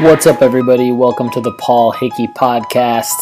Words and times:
What's 0.00 0.26
up, 0.26 0.42
everybody? 0.42 0.90
Welcome 0.90 1.30
to 1.30 1.40
the 1.40 1.52
Paul 1.52 1.92
Hickey 1.92 2.26
podcast. 2.28 3.14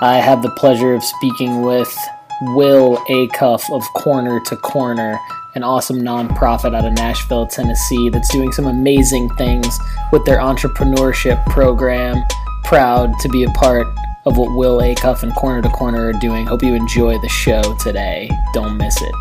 I 0.00 0.18
have 0.18 0.42
the 0.42 0.50
pleasure 0.50 0.92
of 0.92 1.02
speaking 1.02 1.62
with 1.62 1.94
Will 2.42 2.98
Acuff 3.08 3.70
of 3.74 3.82
Corner 3.94 4.40
to 4.40 4.56
Corner, 4.56 5.18
an 5.54 5.62
awesome 5.62 6.00
nonprofit 6.00 6.74
out 6.74 6.84
of 6.84 6.92
Nashville, 6.92 7.46
Tennessee, 7.46 8.10
that's 8.10 8.30
doing 8.30 8.52
some 8.52 8.66
amazing 8.66 9.30
things 9.36 9.78
with 10.12 10.24
their 10.26 10.38
entrepreneurship 10.38 11.42
program. 11.46 12.22
Proud 12.64 13.12
to 13.20 13.28
be 13.30 13.44
a 13.44 13.50
part 13.50 13.86
of 14.26 14.36
what 14.36 14.56
Will 14.56 14.80
Acuff 14.80 15.22
and 15.22 15.34
Corner 15.34 15.62
to 15.62 15.70
Corner 15.70 16.08
are 16.08 16.12
doing. 16.12 16.46
Hope 16.46 16.62
you 16.62 16.74
enjoy 16.74 17.18
the 17.20 17.28
show 17.28 17.74
today. 17.78 18.30
Don't 18.52 18.76
miss 18.76 19.00
it. 19.00 19.14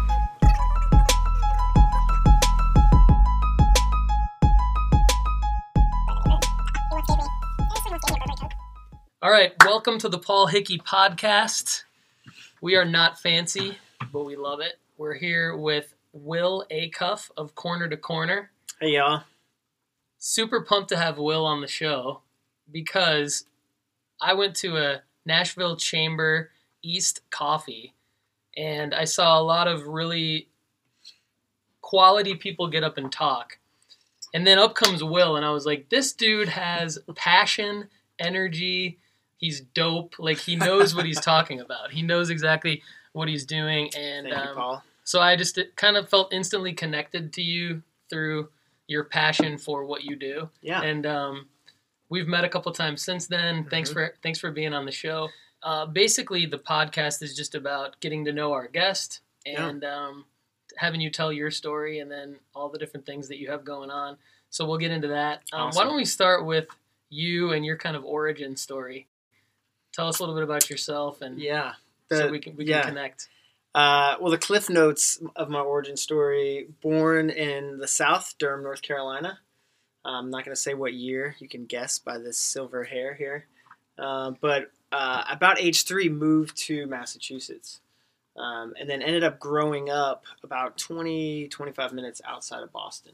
All 9.24 9.32
right, 9.32 9.54
welcome 9.64 10.00
to 10.00 10.10
the 10.10 10.20
Paul 10.20 10.48
Hickey 10.48 10.78
podcast. 10.78 11.84
We 12.60 12.76
are 12.76 12.84
not 12.84 13.22
fancy, 13.22 13.78
but 14.12 14.26
we 14.26 14.36
love 14.36 14.60
it. 14.60 14.74
We're 14.98 15.14
here 15.14 15.56
with 15.56 15.94
Will 16.12 16.66
Acuff 16.70 17.32
of 17.38 17.56
Corner 17.56 17.88
to 17.88 17.96
Corner. 17.96 18.52
Hey 18.82 18.96
y'all. 18.96 19.24
Super 20.18 20.60
pumped 20.60 20.90
to 20.90 20.98
have 20.98 21.20
Will 21.20 21.46
on 21.46 21.62
the 21.62 21.70
show 21.70 22.20
because 22.70 23.46
I 24.20 24.34
went 24.34 24.58
to 24.58 24.76
a 24.76 25.04
Nashville 25.26 25.78
Chamber 25.78 26.52
East 26.82 27.22
coffee 27.30 27.94
and 28.58 28.94
I 28.94 29.06
saw 29.06 29.40
a 29.40 29.42
lot 29.42 29.70
of 29.70 29.88
really 29.88 30.50
quality 31.80 32.36
people 32.36 32.68
get 32.68 32.84
up 32.84 32.98
and 32.98 33.10
talk. 33.10 33.58
And 34.34 34.46
then 34.46 34.60
up 34.60 34.76
comes 34.76 35.02
Will, 35.02 35.38
and 35.38 35.46
I 35.46 35.52
was 35.52 35.66
like, 35.66 35.88
this 35.88 36.12
dude 36.12 36.50
has 36.50 37.00
passion, 37.16 37.88
energy. 38.20 39.00
He's 39.44 39.60
dope. 39.60 40.16
Like, 40.20 40.38
he 40.38 40.56
knows 40.56 40.96
what 40.96 41.06
he's 41.06 41.20
talking 41.20 41.60
about. 41.60 41.92
He 41.92 42.02
knows 42.02 42.30
exactly 42.30 42.82
what 43.12 43.28
he's 43.28 43.46
doing. 43.46 43.90
And 43.94 44.28
you, 44.28 44.34
um, 44.34 44.80
so 45.04 45.20
I 45.20 45.36
just 45.36 45.60
kind 45.76 45.98
of 45.98 46.08
felt 46.08 46.32
instantly 46.32 46.72
connected 46.72 47.34
to 47.34 47.42
you 47.42 47.84
through 48.10 48.48
your 48.88 49.04
passion 49.04 49.58
for 49.58 49.84
what 49.86 50.04
you 50.04 50.16
do. 50.16 50.50
Yeah. 50.62 50.82
And 50.82 51.06
um, 51.06 51.48
we've 52.10 52.28
met 52.28 52.46
a 52.46 52.50
couple 52.50 52.72
times 52.72 53.02
since 53.02 53.28
then. 53.28 53.66
Thanks 53.70 53.90
Mhm. 53.90 53.94
for 53.94 54.16
thanks 54.24 54.40
for 54.40 54.50
being 54.50 54.74
on 54.74 54.86
the 54.86 54.92
show. 54.94 55.28
Uh, 55.62 55.86
basically, 55.88 56.46
the 56.46 56.58
podcast 56.60 57.22
is 57.22 57.36
just 57.36 57.54
about 57.54 58.00
getting 58.00 58.24
to 58.26 58.32
know 58.32 58.54
our 58.54 58.68
guest 58.68 59.20
Yeah. 59.46 59.68
and 59.68 59.84
um, 59.84 60.26
having 60.78 61.02
you 61.02 61.10
tell 61.10 61.34
your 61.34 61.52
story 61.52 62.00
and 62.00 62.10
then 62.10 62.38
all 62.56 62.70
the 62.70 62.78
different 62.80 63.06
things 63.06 63.28
that 63.28 63.40
you 63.40 63.50
have 63.52 63.66
going 63.66 63.92
on. 63.92 64.18
So 64.52 64.66
we'll 64.66 64.78
get 64.78 64.92
into 64.92 65.10
that. 65.10 65.42
Um, 65.52 65.72
Why 65.74 65.84
don't 65.84 65.98
we 65.98 66.06
start 66.06 66.46
with 66.46 66.68
you 67.10 67.52
and 67.52 67.66
your 67.66 67.76
kind 67.78 67.96
of 67.98 68.06
origin 68.06 68.56
story? 68.56 69.08
Tell 69.94 70.08
us 70.08 70.20
a 70.20 70.24
little 70.24 70.36
bit 70.36 70.44
about 70.44 70.70
yourself 70.70 71.22
and 71.22 71.40
yeah. 71.40 71.74
so 72.12 72.30
we 72.30 72.40
can 72.40 72.56
we 72.56 72.66
yeah. 72.66 72.82
can 72.82 72.90
connect. 72.90 73.28
Uh, 73.76 74.16
well, 74.20 74.30
the 74.32 74.38
cliff 74.38 74.70
notes 74.70 75.20
of 75.36 75.50
my 75.50 75.60
origin 75.60 75.98
story: 75.98 76.68
born 76.82 77.30
in 77.30 77.78
the 77.78 77.88
South, 77.88 78.36
Durham, 78.38 78.64
North 78.64 78.82
Carolina. 78.82 79.40
I'm 80.06 80.30
not 80.30 80.44
going 80.44 80.56
to 80.56 80.62
say 80.62 80.74
what 80.74 80.94
year. 80.94 81.36
You 81.40 81.48
can 81.48 81.66
guess 81.66 81.98
by 81.98 82.18
this 82.18 82.38
silver 82.38 82.84
hair 82.84 83.14
here. 83.14 83.46
Uh, 83.98 84.32
but 84.42 84.72
uh, 84.92 85.24
about 85.30 85.60
age 85.60 85.86
three, 85.86 86.10
moved 86.10 86.58
to 86.58 86.86
Massachusetts, 86.88 87.80
um, 88.38 88.74
and 88.80 88.90
then 88.90 89.02
ended 89.02 89.24
up 89.24 89.40
growing 89.40 89.90
up 89.90 90.26
about 90.44 90.78
20, 90.78 91.48
25 91.48 91.94
minutes 91.94 92.22
outside 92.26 92.64
of 92.64 92.72
Boston, 92.72 93.14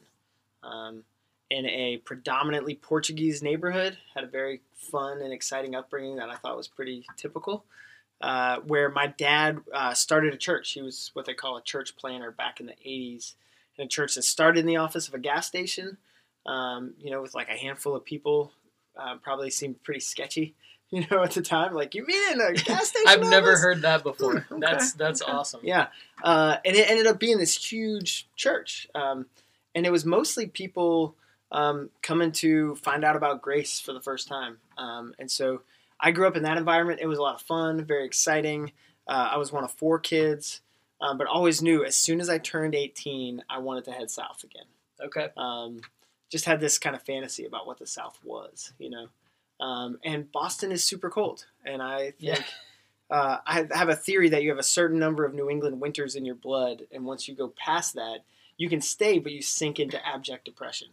um, 0.63 1.03
in 1.49 1.65
a 1.65 1.97
predominantly 1.97 2.75
Portuguese 2.75 3.41
neighborhood. 3.41 3.97
Had 4.15 4.23
a 4.23 4.27
very 4.27 4.61
fun 4.75 5.21
and 5.21 5.33
exciting 5.33 5.75
upbringing 5.75 6.17
that 6.17 6.29
I 6.29 6.35
thought 6.35 6.57
was 6.57 6.67
pretty 6.67 7.05
typical 7.17 7.63
uh, 8.21 8.57
where 8.59 8.89
my 8.89 9.07
dad 9.07 9.59
uh, 9.73 9.93
started 9.93 10.33
a 10.33 10.37
church. 10.37 10.71
He 10.71 10.81
was 10.81 11.11
what 11.13 11.25
they 11.25 11.33
call 11.33 11.57
a 11.57 11.61
church 11.61 11.95
planter 11.95 12.31
back 12.31 12.59
in 12.59 12.65
the 12.65 12.75
80s. 12.85 13.33
And 13.77 13.85
a 13.85 13.87
church 13.87 14.15
that 14.15 14.23
started 14.23 14.59
in 14.59 14.65
the 14.65 14.75
office 14.75 15.07
of 15.07 15.13
a 15.13 15.19
gas 15.19 15.47
station, 15.47 15.97
um, 16.45 16.95
you 16.99 17.11
know, 17.11 17.21
with 17.21 17.33
like 17.33 17.49
a 17.49 17.53
handful 17.53 17.95
of 17.95 18.03
people. 18.03 18.51
Uh, 18.97 19.15
probably 19.21 19.49
seemed 19.49 19.81
pretty 19.83 20.01
sketchy, 20.01 20.53
you 20.89 21.05
know, 21.09 21.23
at 21.23 21.31
the 21.31 21.41
time. 21.41 21.73
Like, 21.73 21.95
you 21.95 22.05
mean 22.05 22.41
a 22.41 22.53
gas 22.53 22.89
station? 22.89 23.07
I've 23.07 23.21
never 23.21 23.57
heard 23.57 23.83
that 23.83 24.03
before. 24.03 24.45
Okay, 24.51 24.59
That's 24.59 24.93
that's 24.93 25.21
okay. 25.21 25.31
awesome. 25.31 25.61
Yeah. 25.63 25.87
Uh, 26.21 26.57
and 26.65 26.75
it 26.75 26.89
ended 26.89 27.07
up 27.07 27.19
being 27.19 27.37
this 27.37 27.71
huge 27.71 28.27
church. 28.35 28.89
Um, 28.93 29.27
and 29.73 29.85
it 29.85 29.91
was 29.91 30.03
mostly 30.03 30.47
people 30.47 31.15
um, 31.51 31.89
coming 32.01 32.31
to 32.33 32.75
find 32.75 33.03
out 33.03 33.15
about 33.15 33.41
grace 33.41 33.79
for 33.79 33.93
the 33.93 34.01
first 34.01 34.27
time. 34.27 34.57
Um, 34.77 35.13
and 35.19 35.29
so 35.29 35.61
I 35.99 36.11
grew 36.11 36.27
up 36.27 36.37
in 36.37 36.43
that 36.43 36.57
environment. 36.57 36.99
It 37.01 37.07
was 37.07 37.17
a 37.17 37.21
lot 37.21 37.35
of 37.35 37.41
fun, 37.41 37.83
very 37.85 38.05
exciting. 38.05 38.71
Uh, 39.07 39.29
I 39.33 39.37
was 39.37 39.51
one 39.51 39.63
of 39.63 39.71
four 39.71 39.99
kids, 39.99 40.61
um, 41.01 41.17
but 41.17 41.27
always 41.27 41.61
knew 41.61 41.83
as 41.83 41.95
soon 41.95 42.21
as 42.21 42.29
I 42.29 42.37
turned 42.37 42.75
18, 42.75 43.43
I 43.49 43.57
wanted 43.59 43.85
to 43.85 43.91
head 43.91 44.11
south 44.11 44.43
again. 44.43 44.65
Okay. 45.01 45.29
Um, 45.37 45.81
just 46.29 46.45
had 46.45 46.59
this 46.59 46.77
kind 46.77 46.95
of 46.95 47.01
fantasy 47.01 47.45
about 47.45 47.65
what 47.65 47.79
the 47.79 47.87
South 47.87 48.19
was, 48.23 48.73
you 48.77 48.89
know. 48.89 49.07
Um, 49.59 49.99
and 50.05 50.31
Boston 50.31 50.71
is 50.71 50.83
super 50.83 51.09
cold, 51.09 51.45
and 51.65 51.81
I 51.81 52.13
Yeah. 52.19 52.35
think 52.35 52.45
uh, 53.09 53.37
I 53.45 53.67
have 53.73 53.89
a 53.89 53.95
theory 53.95 54.29
that 54.29 54.43
you 54.43 54.49
have 54.49 54.59
a 54.59 54.63
certain 54.63 54.99
number 54.99 55.25
of 55.25 55.33
New 55.33 55.49
England 55.49 55.81
winters 55.81 56.15
in 56.15 56.25
your 56.25 56.35
blood, 56.35 56.83
and 56.91 57.05
once 57.05 57.27
you 57.27 57.35
go 57.35 57.47
past 57.49 57.95
that, 57.95 58.19
you 58.57 58.69
can 58.69 58.81
stay, 58.81 59.19
but 59.19 59.31
you 59.31 59.41
sink 59.41 59.79
into 59.79 60.05
abject 60.05 60.45
depression. 60.45 60.89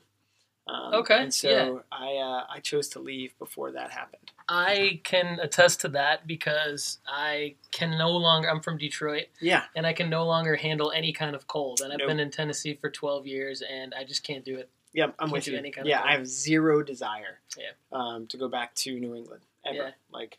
Um, 0.69 0.95
Okay, 0.95 1.23
And 1.23 1.33
so 1.33 1.49
yeah. 1.49 1.79
I 1.93 2.17
uh, 2.17 2.45
I 2.49 2.59
chose 2.61 2.89
to 2.91 2.99
leave 2.99 3.39
before 3.39 3.71
that 3.73 3.91
happened. 3.93 4.33
I 4.49 5.01
can 5.05 5.39
attest 5.41 5.81
to 5.83 5.89
that 5.91 6.27
because 6.27 6.99
I 7.07 7.55
can 7.73 7.97
no 7.97 8.11
longer. 8.11 8.51
I'm 8.51 8.61
from 8.61 8.77
Detroit, 8.79 9.27
Yeah. 9.41 9.65
and 9.77 9.87
I 9.87 9.93
can 9.93 10.11
no 10.11 10.25
longer 10.27 10.57
handle 10.57 10.91
any 10.93 11.13
kind 11.13 11.37
of 11.37 11.47
cold. 11.47 11.81
And 11.83 11.93
I've 11.93 11.99
Nope. 12.01 12.09
been 12.09 12.21
in 12.21 12.31
Tennessee 12.31 12.75
for 12.75 12.91
12 12.91 13.27
years, 13.27 13.63
and 13.63 13.95
I 13.95 14.03
just 14.05 14.25
can't 14.25 14.45
do 14.45 14.57
it. 14.59 14.69
Yep, 14.93 15.15
I'm 15.19 15.27
Can't 15.29 15.33
with 15.33 15.47
you. 15.49 15.57
any 15.59 15.71
kind 15.71 15.87
of 15.87 15.91
yeah, 15.91 15.99
cold. 15.99 16.09
I 16.09 16.13
have 16.17 16.27
zero 16.27 16.83
desire 16.83 17.41
Yeah. 17.57 17.71
um, 17.93 18.27
to 18.29 18.37
go 18.37 18.49
back 18.49 18.75
to 18.77 18.99
New 18.99 19.15
England 19.15 19.43
ever. 19.65 19.77
Yeah. 19.77 19.91
Like, 20.11 20.39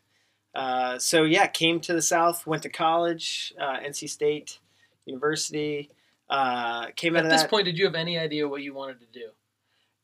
uh, 0.55 0.97
so 0.99 1.23
yeah, 1.23 1.47
came 1.47 1.79
to 1.81 1.93
the 1.93 2.01
South, 2.01 2.47
went 2.47 2.63
to 2.63 2.69
college, 2.69 3.53
uh, 3.59 3.77
NC 3.79 4.07
State 4.09 4.59
University. 5.05 5.89
Uh, 6.29 6.87
came 6.95 7.15
out 7.15 7.25
At 7.25 7.29
this 7.29 7.41
that. 7.43 7.49
point, 7.49 7.65
did 7.65 7.77
you 7.77 7.85
have 7.85 7.95
any 7.95 8.17
idea 8.17 8.47
what 8.47 8.61
you 8.61 8.73
wanted 8.73 8.99
to 8.99 9.05
do? 9.07 9.29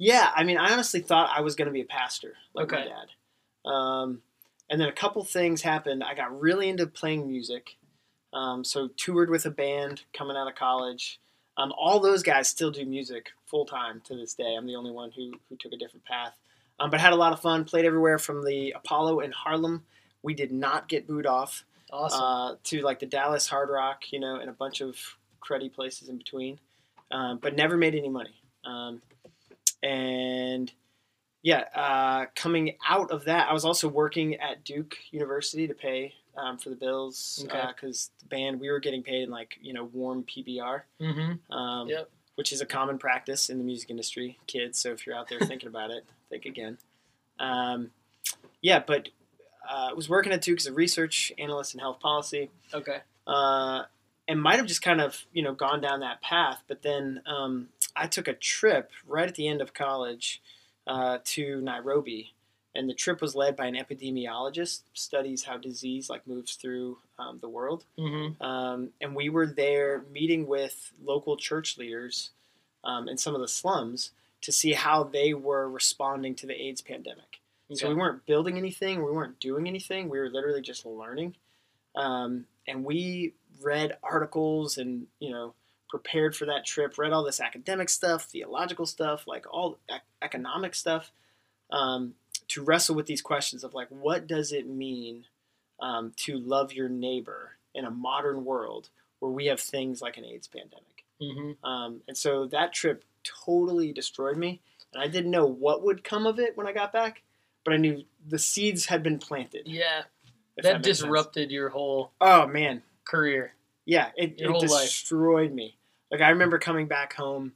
Yeah, 0.04 0.32
I 0.36 0.44
mean, 0.44 0.58
I 0.58 0.74
honestly 0.74 1.00
thought 1.00 1.32
I 1.34 1.40
was 1.42 1.56
going 1.56 1.68
to 1.68 1.72
be 1.72 1.80
a 1.82 1.86
pastor, 1.86 2.34
like 2.54 2.70
my 2.72 2.84
dad. 2.84 3.70
Um, 3.70 4.22
and 4.70 4.82
then 4.82 4.90
a 4.90 4.94
couple 4.94 5.24
things 5.24 5.62
happened. 5.62 6.04
I 6.04 6.14
got 6.14 6.38
really 6.38 6.68
into 6.68 6.88
playing 6.88 7.26
music, 7.26 7.78
um, 8.34 8.66
so 8.66 8.90
toured 8.98 9.30
with 9.30 9.46
a 9.46 9.50
band 9.52 10.02
coming 10.14 10.36
out 10.36 10.48
of 10.50 10.56
college. 10.56 11.22
Um, 11.56 11.72
all 11.78 12.02
those 12.02 12.22
guys 12.22 12.50
still 12.50 12.70
do 12.72 12.86
music 12.86 13.30
full 13.46 13.66
time 13.66 14.02
to 14.06 14.16
this 14.16 14.34
day. 14.34 14.56
I'm 14.58 14.66
the 14.68 14.76
only 14.76 14.92
one 14.92 15.12
who 15.16 15.32
who 15.48 15.56
took 15.56 15.72
a 15.72 15.78
different 15.78 16.04
path, 16.04 16.34
um, 16.80 16.90
but 16.90 17.00
had 17.00 17.14
a 17.14 17.18
lot 17.18 17.32
of 17.32 17.40
fun. 17.40 17.64
Played 17.64 17.86
everywhere 17.86 18.18
from 18.20 18.44
the 18.44 18.72
Apollo 18.76 19.22
in 19.22 19.32
Harlem. 19.32 19.86
We 20.22 20.34
did 20.34 20.52
not 20.52 20.90
get 20.90 21.08
booed 21.08 21.26
off 21.28 21.64
Awesome. 21.92 22.22
uh, 22.22 22.56
to 22.66 22.82
like 22.82 23.00
the 23.00 23.06
Dallas 23.06 23.48
Hard 23.48 23.70
Rock, 23.70 24.12
you 24.12 24.20
know, 24.20 24.36
and 24.36 24.50
a 24.50 24.54
bunch 24.54 24.82
of 24.82 24.98
cruddy 25.42 25.72
places 25.72 26.10
in 26.10 26.18
between, 26.18 26.60
um, 27.12 27.40
but 27.42 27.56
never 27.56 27.78
made 27.78 27.96
any 27.96 28.10
money. 28.10 28.36
Um, 28.66 29.02
and 29.84 30.72
yeah, 31.44 31.66
uh, 31.76 32.26
coming 32.36 32.78
out 32.88 33.12
of 33.12 33.26
that, 33.26 33.50
I 33.50 33.54
was 33.54 33.66
also 33.66 33.88
working 33.90 34.36
at 34.36 34.64
Duke 34.64 34.96
University 35.12 35.68
to 35.68 35.74
pay 35.74 36.14
um, 36.38 36.58
for 36.58 36.70
the 36.70 36.76
bills 36.76 37.46
Okay. 37.48 37.68
because 37.76 38.12
the 38.20 38.26
band 38.28 38.60
we 38.62 38.70
were 38.72 38.80
getting 38.80 39.04
paid 39.04 39.24
in 39.24 39.30
like 39.30 39.58
you 39.62 39.74
know 39.74 39.84
warm 39.84 40.24
PBR, 40.24 40.82
mm-hmm. 41.02 41.54
um, 41.54 41.90
Yep. 41.90 42.10
which 42.36 42.54
is 42.54 42.62
a 42.62 42.66
common 42.66 42.98
practice 42.98 43.50
in 43.50 43.58
the 43.58 43.64
music 43.64 43.90
industry, 43.90 44.40
kids. 44.48 44.80
So 44.80 44.92
if 44.92 45.06
you're 45.06 45.16
out 45.16 45.28
there 45.30 45.40
thinking 45.42 45.68
about 45.68 45.92
it, 45.92 46.06
think 46.30 46.46
again. 46.46 46.78
Um, 47.40 47.92
yeah, 48.62 48.82
but 48.86 49.10
uh, 49.70 49.90
I 49.92 49.94
was 49.94 50.08
working 50.08 50.32
at 50.32 50.42
Duke 50.42 50.60
as 50.60 50.66
a 50.66 50.74
research 50.74 51.34
analyst 51.38 51.74
in 51.74 51.80
health 51.82 52.00
policy 52.00 52.50
Okay. 52.74 53.00
uh, 53.28 53.84
and 54.30 54.42
might 54.42 54.56
have 54.56 54.66
just 54.66 54.82
kind 54.82 55.02
of 55.02 55.26
you 55.34 55.44
know 55.44 55.54
gone 55.54 55.82
down 55.82 56.00
that 56.00 56.22
path. 56.22 56.64
But 56.70 56.84
then 56.84 57.22
um, 57.26 57.68
I 57.96 58.08
took 58.08 58.28
a 58.28 58.34
trip 58.34 58.92
right 59.08 59.28
at 59.28 59.36
the 59.36 59.48
end 59.48 59.62
of 59.62 59.74
college 59.74 60.42
uh, 60.88 61.20
to 61.24 61.62
Nairobi, 61.62 62.34
and 62.76 62.90
the 62.90 62.94
trip 62.94 63.22
was 63.22 63.36
led 63.36 63.56
by 63.56 63.68
an 63.68 63.76
epidemiologist, 63.76 64.82
studies 64.94 65.44
how 65.44 65.58
disease 65.58 66.10
like 66.10 66.26
moves 66.26 66.56
through 66.56 66.98
um, 67.20 67.40
the 67.40 67.50
world. 67.50 67.86
Mm-hmm. 67.98 68.42
Um, 68.44 68.90
and 69.00 69.16
we 69.16 69.30
were 69.30 69.48
there 69.48 70.04
meeting 70.12 70.48
with 70.48 70.92
local 71.04 71.38
church 71.38 71.78
leaders 71.78 72.32
um, 72.84 73.08
in 73.08 73.18
some 73.18 73.36
of 73.36 73.42
the 73.42 73.48
slums 73.48 74.12
to 74.42 74.52
see 74.52 74.74
how 74.74 75.04
they 75.04 75.34
were 75.34 75.70
responding 75.70 76.36
to 76.36 76.48
the 76.48 76.62
AIDS 76.62 76.82
pandemic. 76.82 77.40
So 77.76 77.90
we 77.90 77.96
weren't 77.96 78.26
building 78.28 78.58
anything, 78.58 79.04
we 79.04 79.12
weren't 79.12 79.40
doing 79.40 79.68
anything. 79.68 80.08
We 80.08 80.20
were 80.20 80.30
literally 80.30 80.62
just 80.62 80.86
learning, 80.86 81.36
um, 81.96 82.46
and 82.68 82.86
we 82.86 83.34
read 83.62 83.98
articles 84.04 84.78
and 84.78 85.08
you 85.20 85.32
know 85.32 85.56
prepared 85.94 86.36
for 86.36 86.46
that 86.48 86.66
trip. 86.66 86.98
Read 86.98 87.14
all 87.14 87.24
this 87.24 87.40
academic 87.40 87.88
stuff, 87.88 88.24
theological 88.24 88.88
stuff, 88.88 89.28
like 89.28 89.46
all 89.54 89.78
ec- 89.88 90.02
economic 90.24 90.74
stuff, 90.74 91.12
um, 91.70 92.16
to 92.48 92.64
wrestle 92.64 92.96
with 92.96 93.06
these 93.06 93.22
questions 93.22 93.64
of 93.64 93.76
like, 93.76 93.90
what 93.90 94.26
does 94.26 94.52
it 94.52 94.68
mean 94.68 95.26
um, 95.80 96.12
to 96.18 96.40
love 96.40 96.74
your 96.74 96.90
neighbor 96.90 97.52
in 97.76 97.86
a 97.86 97.92
modern 97.92 98.44
world 98.44 98.90
where 99.20 99.32
we 99.32 99.46
have 99.46 99.60
things 99.60 100.02
like 100.02 100.18
an 100.18 100.26
AIDS 100.26 100.48
pandemic? 100.48 101.06
Mm-hmm. 101.22 101.64
Um, 101.64 102.02
and 102.08 102.18
so 102.18 102.48
that 102.48 102.74
trip 102.74 103.04
totally 103.46 103.94
destroyed 103.94 104.36
me. 104.36 104.62
And 104.96 105.04
I 105.04 105.08
didn't 105.08 105.30
know 105.30 105.46
what 105.46 105.84
would 105.84 106.04
come 106.04 106.26
of 106.26 106.40
it 106.40 106.58
when 106.58 106.66
I 106.66 106.72
got 106.74 106.92
back, 106.92 107.22
but 107.64 107.76
I 107.76 107.78
knew 107.78 108.04
the 108.28 108.40
seeds 108.40 108.88
had 108.88 109.04
been 109.04 109.20
planted. 109.20 109.68
Yeah, 109.68 110.06
if 110.58 110.64
that, 110.64 110.78
makes 110.78 110.88
sense. 110.88 111.02
disrupted 111.02 111.52
your 111.52 111.70
whole 111.70 112.14
Oh 112.20 112.48
man, 112.48 112.82
career. 113.06 113.54
yeah, 113.86 114.10
it, 114.18 114.40
it 114.40 114.48
whole 114.48 114.60
life. 114.60 114.86
destroyed 114.86 115.54
me. 115.54 115.78
Like 116.14 116.22
I 116.22 116.30
remember 116.30 116.60
coming 116.60 116.88
back 116.88 117.14
home, 117.16 117.54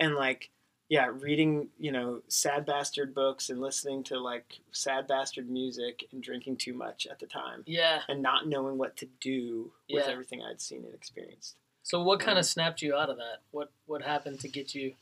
and 0.00 0.16
like 0.16 0.50
yeah, 0.88 1.06
reading 1.12 1.68
you 1.78 1.92
know 1.92 2.22
sad 2.28 2.66
bastard 2.66 3.14
books 3.14 3.50
and 3.50 3.60
listening 3.60 4.02
to 4.04 4.18
like 4.18 4.58
sad 4.72 5.06
bastard 5.06 5.48
music 5.48 6.04
and 6.12 6.20
drinking 6.20 6.56
too 6.56 6.74
much 6.74 7.06
at 7.08 7.20
the 7.20 7.26
time, 7.26 7.62
Yeah. 7.66 8.02
and 8.08 8.20
not 8.20 8.48
knowing 8.48 8.78
what 8.78 8.96
to 8.96 9.06
do 9.20 9.72
with 9.88 10.04
Yeah. 10.06 10.12
everything 10.12 10.42
I'd 10.42 10.60
seen 10.60 10.84
and 10.84 10.92
experienced. 10.92 11.54
So 11.84 12.02
what 12.02 12.18
kind 12.18 12.36
of 12.38 12.44
snapped 12.46 12.82
you 12.82 12.96
out 12.96 13.10
of 13.10 13.16
that? 13.18 13.42
What 13.52 13.70
what 13.86 14.02
happened 14.02 14.40
to 14.40 14.48
get 14.48 14.74
you 14.74 14.94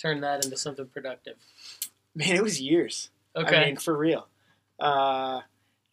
turn 0.00 0.22
that 0.22 0.42
into 0.42 0.56
something 0.56 0.86
productive? 0.86 1.36
Man, 2.14 2.36
it 2.36 2.42
was 2.42 2.58
years. 2.60 3.10
Okay. 3.36 3.56
I 3.56 3.64
mean, 3.66 3.76
for 3.76 3.94
real. 3.96 4.28
Uh, 4.78 5.42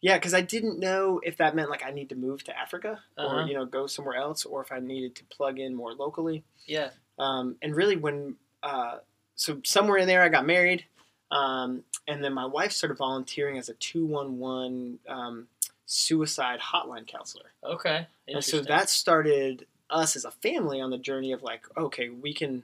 yeah, 0.00 0.16
because 0.16 0.34
I 0.34 0.40
didn't 0.40 0.78
know 0.78 1.20
if 1.24 1.36
that 1.38 1.54
meant 1.56 1.70
like 1.70 1.84
I 1.84 1.90
need 1.90 2.08
to 2.10 2.14
move 2.14 2.44
to 2.44 2.56
Africa 2.58 3.00
Uh-huh. 3.16 3.36
or 3.36 3.42
you 3.46 3.54
know 3.54 3.64
go 3.66 3.86
somewhere 3.86 4.16
else, 4.16 4.44
or 4.44 4.62
if 4.62 4.70
I 4.72 4.78
needed 4.80 5.14
to 5.16 5.24
plug 5.24 5.58
in 5.58 5.74
more 5.74 5.92
locally. 5.92 6.44
yeah. 6.66 6.90
Um, 7.18 7.56
and 7.62 7.74
really, 7.74 7.96
when 7.96 8.36
uh, 8.62 8.98
so 9.34 9.60
somewhere 9.64 9.98
in 9.98 10.06
there, 10.06 10.22
I 10.22 10.28
got 10.28 10.46
married, 10.46 10.84
um, 11.32 11.82
and 12.06 12.22
then 12.22 12.32
my 12.32 12.46
wife 12.46 12.70
started 12.72 12.96
volunteering 12.96 13.58
as 13.58 13.68
a 13.68 13.74
two 13.74 14.06
one 14.06 14.38
one 14.38 14.98
um, 15.08 15.48
suicide 15.86 16.60
hotline 16.60 17.06
counselor. 17.08 17.46
Okay. 17.64 18.06
And 18.28 18.44
so 18.44 18.60
that 18.60 18.88
started 18.88 19.66
us 19.90 20.14
as 20.16 20.24
a 20.24 20.30
family 20.30 20.80
on 20.80 20.90
the 20.90 20.98
journey 20.98 21.32
of 21.32 21.42
like, 21.42 21.62
okay, 21.76 22.08
we 22.08 22.34
can 22.34 22.62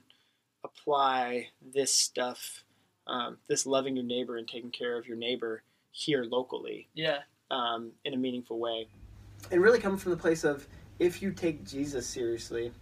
apply 0.63 1.49
this 1.63 1.93
stuff, 1.93 2.65
um, 3.07 3.39
this 3.49 3.67
loving 3.67 3.97
your 3.97 4.05
neighbor 4.05 4.37
and 4.37 4.47
taking 4.49 4.71
care 4.71 4.97
of 4.99 5.07
your 5.07 5.17
neighbor 5.17 5.63
here 5.97 6.25
locally 6.25 6.89
yeah. 6.95 7.19
um, 7.53 7.93
in 8.05 8.15
a 8.15 8.17
meaningful 8.17 8.59
way. 8.59 8.89
And 9.53 9.63
really 9.63 9.79
coming 9.79 9.97
from 9.99 10.11
the 10.11 10.17
place 10.19 10.43
of 10.43 10.67
if 10.99 11.23
you 11.23 11.31
take 11.33 11.65
Jesus 11.65 12.07
seriously, 12.07 12.73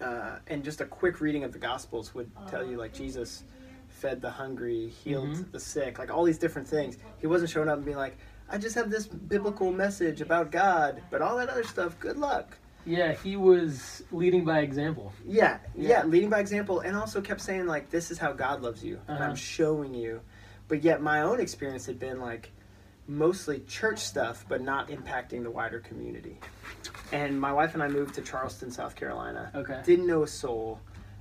uh, 0.00 0.38
and 0.48 0.64
just 0.64 0.80
a 0.80 0.84
quick 0.84 1.20
reading 1.20 1.44
of 1.44 1.52
the 1.52 1.58
Gospels 1.58 2.14
would 2.14 2.30
tell 2.48 2.64
you 2.66 2.76
like 2.76 2.92
Jesus 2.92 3.44
fed 3.88 4.20
the 4.20 4.30
hungry, 4.30 4.88
healed 4.88 5.30
Mhm. 5.30 5.52
the 5.52 5.60
sick, 5.60 5.98
like 5.98 6.10
all 6.10 6.24
these 6.24 6.38
different 6.38 6.66
things. 6.68 6.98
He 7.18 7.26
wasn't 7.26 7.50
showing 7.50 7.68
up 7.68 7.76
and 7.76 7.84
being 7.84 7.96
like, 7.96 8.16
I 8.48 8.58
just 8.58 8.74
have 8.74 8.90
this 8.90 9.06
biblical 9.06 9.70
message 9.72 10.20
about 10.20 10.50
God, 10.50 11.02
but 11.10 11.20
all 11.22 11.36
that 11.36 11.48
other 11.48 11.64
stuff, 11.64 11.98
good 12.00 12.16
luck. 12.16 12.56
Yeah, 12.84 13.12
he 13.12 13.36
was 13.36 14.02
leading 14.10 14.44
by 14.44 14.60
example. 14.60 15.12
Yeah, 15.26 15.58
yeah, 15.76 15.88
Yeah. 15.88 16.04
leading 16.04 16.30
by 16.30 16.40
example, 16.40 16.80
and 16.80 16.96
also 16.96 17.20
kept 17.20 17.40
saying 17.42 17.66
like, 17.66 17.90
"This 17.90 18.10
is 18.10 18.18
how 18.18 18.32
God 18.32 18.62
loves 18.62 18.82
you, 18.82 19.00
and 19.06 19.18
I'm 19.18 19.30
Uh-huh. 19.30 19.34
showing 19.34 19.94
you." 19.94 20.22
But 20.68 20.84
yet, 20.84 21.00
my 21.02 21.22
own 21.22 21.40
experience 21.40 21.86
had 21.86 21.98
been 21.98 22.20
like 22.20 22.50
mostly 23.06 23.60
church 23.60 23.98
stuff, 23.98 24.44
but 24.48 24.60
not 24.60 24.88
impacting 24.88 25.42
the 25.42 25.50
wider 25.50 25.80
community. 25.80 26.38
And 27.10 27.40
my 27.40 27.52
wife 27.52 27.72
and 27.74 27.82
I 27.82 27.88
moved 27.88 28.14
to 28.16 28.22
Charleston, 28.22 28.70
South 28.70 28.94
Carolina. 28.94 29.50
Okay. 29.54 29.80
Didn't 29.84 30.06
know 30.06 30.22
a 30.24 30.28
soul, 30.28 30.78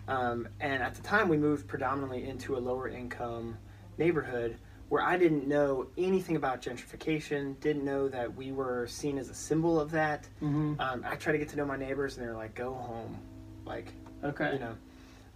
um, 0.09 0.47
and 0.59 0.83
at 0.83 0.95
the 0.95 1.01
time, 1.01 1.29
we 1.29 1.37
moved 1.37 1.67
predominantly 1.67 2.27
into 2.27 2.57
a 2.57 2.59
lower 2.59 2.87
income 2.89 3.57
neighborhood 3.97 4.57
where 4.89 5.01
I 5.01 5.17
didn't 5.17 5.47
know 5.47 5.87
anything 5.97 6.35
about 6.37 6.61
gentrification. 6.61 7.59
Didn't 7.59 7.83
know 7.83 8.07
that 8.09 8.35
we 8.35 8.51
were 8.53 8.87
seen 8.87 9.17
as 9.17 9.29
a 9.29 9.33
symbol 9.33 9.79
of 9.79 9.91
that. 9.91 10.23
Mm-hmm. 10.41 10.79
Um, 10.79 11.05
I 11.05 11.15
tried 11.15 11.33
to 11.33 11.37
get 11.39 11.49
to 11.49 11.57
know 11.57 11.65
my 11.65 11.77
neighbors, 11.77 12.17
and 12.17 12.25
they 12.25 12.29
were 12.29 12.37
like, 12.37 12.53
"Go 12.55 12.73
home," 12.73 13.17
like 13.65 13.93
Okay. 14.23 14.53
you 14.53 14.59
know, 14.59 14.75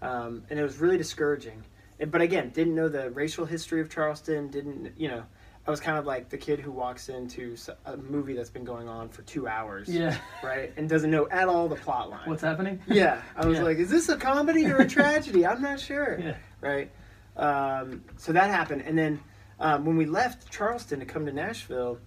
um, 0.02 0.44
and 0.50 0.60
it 0.60 0.63
was 0.63 0.80
really 0.80 0.98
discouraging. 0.98 1.63
But 2.09 2.21
again, 2.21 2.50
didn't 2.50 2.75
know 2.75 2.89
the 2.89 3.12
racial 3.12 3.45
history 3.45 3.81
of 3.81 3.89
Charleston. 3.89 4.50
Didn't 4.50 4.94
you 4.98 5.07
know? 5.09 5.24
I 5.68 5.69
was 5.69 5.80
kind 5.80 5.95
of 6.00 6.07
like 6.07 6.30
the 6.30 6.39
kid 6.39 6.59
who 6.59 6.71
walks 6.71 7.07
into 7.09 7.56
a 7.86 7.95
movie 7.95 8.33
that's 8.33 8.50
been 8.50 8.63
going 8.63 8.88
on 8.89 9.09
for 9.09 9.21
two 9.21 9.48
hours, 9.48 9.88
Yeah. 9.88 10.18
right, 10.44 10.74
and 10.75 10.89
doesn't 10.89 11.12
know 11.12 11.30
at 11.30 11.48
all 11.48 11.68
the 11.69 11.75
plot 11.75 12.09
line. 12.09 12.27
What's 12.27 12.42
happening? 12.42 12.81
yeah, 12.88 13.21
I 13.36 13.45
was 13.45 13.59
Yeah. 13.59 13.65
like, 13.65 13.77
is 13.77 13.92
this 13.92 14.09
a 14.09 14.18
comedy 14.18 14.65
or 14.71 14.77
a 14.80 14.88
tragedy? 14.98 15.45
I'm 15.45 15.62
not 15.62 15.80
sure, 15.80 16.19
Yeah. 16.19 16.36
right? 16.62 16.92
Um, 17.38 18.03
so 18.18 18.33
that 18.33 18.50
happened, 18.50 18.81
and 18.88 18.98
then 18.98 19.19
um, 19.59 19.86
when 19.86 19.98
we 19.98 20.06
left 20.07 20.51
Charleston 20.51 21.00
to 21.00 21.06
come 21.06 21.27
to 21.27 21.31
Nashville, 21.31 22.00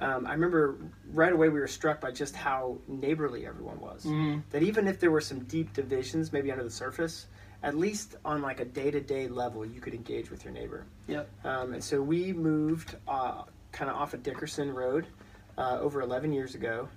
um, 0.00 0.26
I 0.26 0.32
remember 0.32 0.78
right 1.12 1.32
away 1.34 1.50
we 1.50 1.60
were 1.60 1.68
struck 1.68 2.00
by 2.00 2.12
just 2.12 2.34
how 2.34 2.78
neighborly 2.88 3.46
everyone 3.46 3.78
was 3.78 4.06
Mm-hmm. 4.06 4.40
that 4.52 4.62
even 4.62 4.88
if 4.88 4.98
there 5.00 5.10
were 5.10 5.20
some 5.20 5.40
deep 5.44 5.74
divisions 5.74 6.32
maybe 6.32 6.50
under 6.50 6.64
the 6.64 6.70
surface 6.70 7.26
at 7.62 7.76
least 7.76 8.16
on 8.24 8.42
like 8.42 8.60
a 8.60 8.64
day-to-day 8.64 9.28
level 9.28 9.64
you 9.64 9.80
could 9.80 9.94
engage 9.94 10.30
with 10.30 10.44
your 10.44 10.52
neighbor 10.52 10.84
Yep. 11.08 11.28
um, 11.44 11.74
and 11.74 11.82
so 11.84 12.00
we 12.02 12.32
moved 12.32 12.96
uh, 13.08 13.42
kind 13.72 13.90
of 13.90 13.96
off 13.96 14.14
of 14.14 14.22
dickerson 14.22 14.72
road 14.72 15.06
uh, 15.58 15.78
over 15.80 16.00
11 16.00 16.32
years 16.32 16.54
ago 16.54 16.88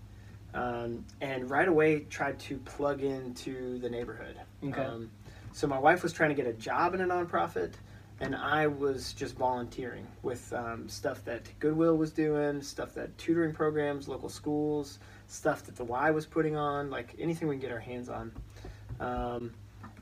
um, 0.53 1.05
and 1.21 1.49
right 1.49 1.67
away 1.67 2.01
tried 2.09 2.39
to 2.39 2.57
plug 2.59 3.01
into 3.03 3.77
the 3.79 3.89
neighborhood 3.89 4.37
Okay. 4.63 4.81
um, 4.81 5.09
so 5.53 5.67
my 5.67 5.79
wife 5.79 6.03
was 6.03 6.11
trying 6.13 6.29
to 6.29 6.35
get 6.35 6.47
a 6.47 6.53
job 6.53 6.93
in 6.93 7.01
a 7.01 7.05
nonprofit 7.05 7.73
and 8.21 8.33
I 8.33 8.67
was 8.67 9.11
just 9.11 9.35
volunteering 9.35 10.07
with 10.23 10.51
um, 10.53 10.87
stuff 10.87 11.23
that 11.25 11.41
Goodwill 11.59 11.97
was 11.97 12.11
doing, 12.11 12.61
stuff 12.61 12.93
that 12.93 13.17
tutoring 13.17 13.53
programs, 13.53 14.07
local 14.07 14.29
schools, 14.29 14.99
stuff 15.27 15.63
that 15.65 15.75
the 15.75 15.83
Y 15.83 16.11
was 16.11 16.25
putting 16.25 16.55
on, 16.55 16.89
like 16.89 17.13
anything 17.19 17.49
we 17.49 17.55
can 17.55 17.61
get 17.61 17.71
our 17.73 17.79
hands 17.79 18.07
on. 18.07 18.31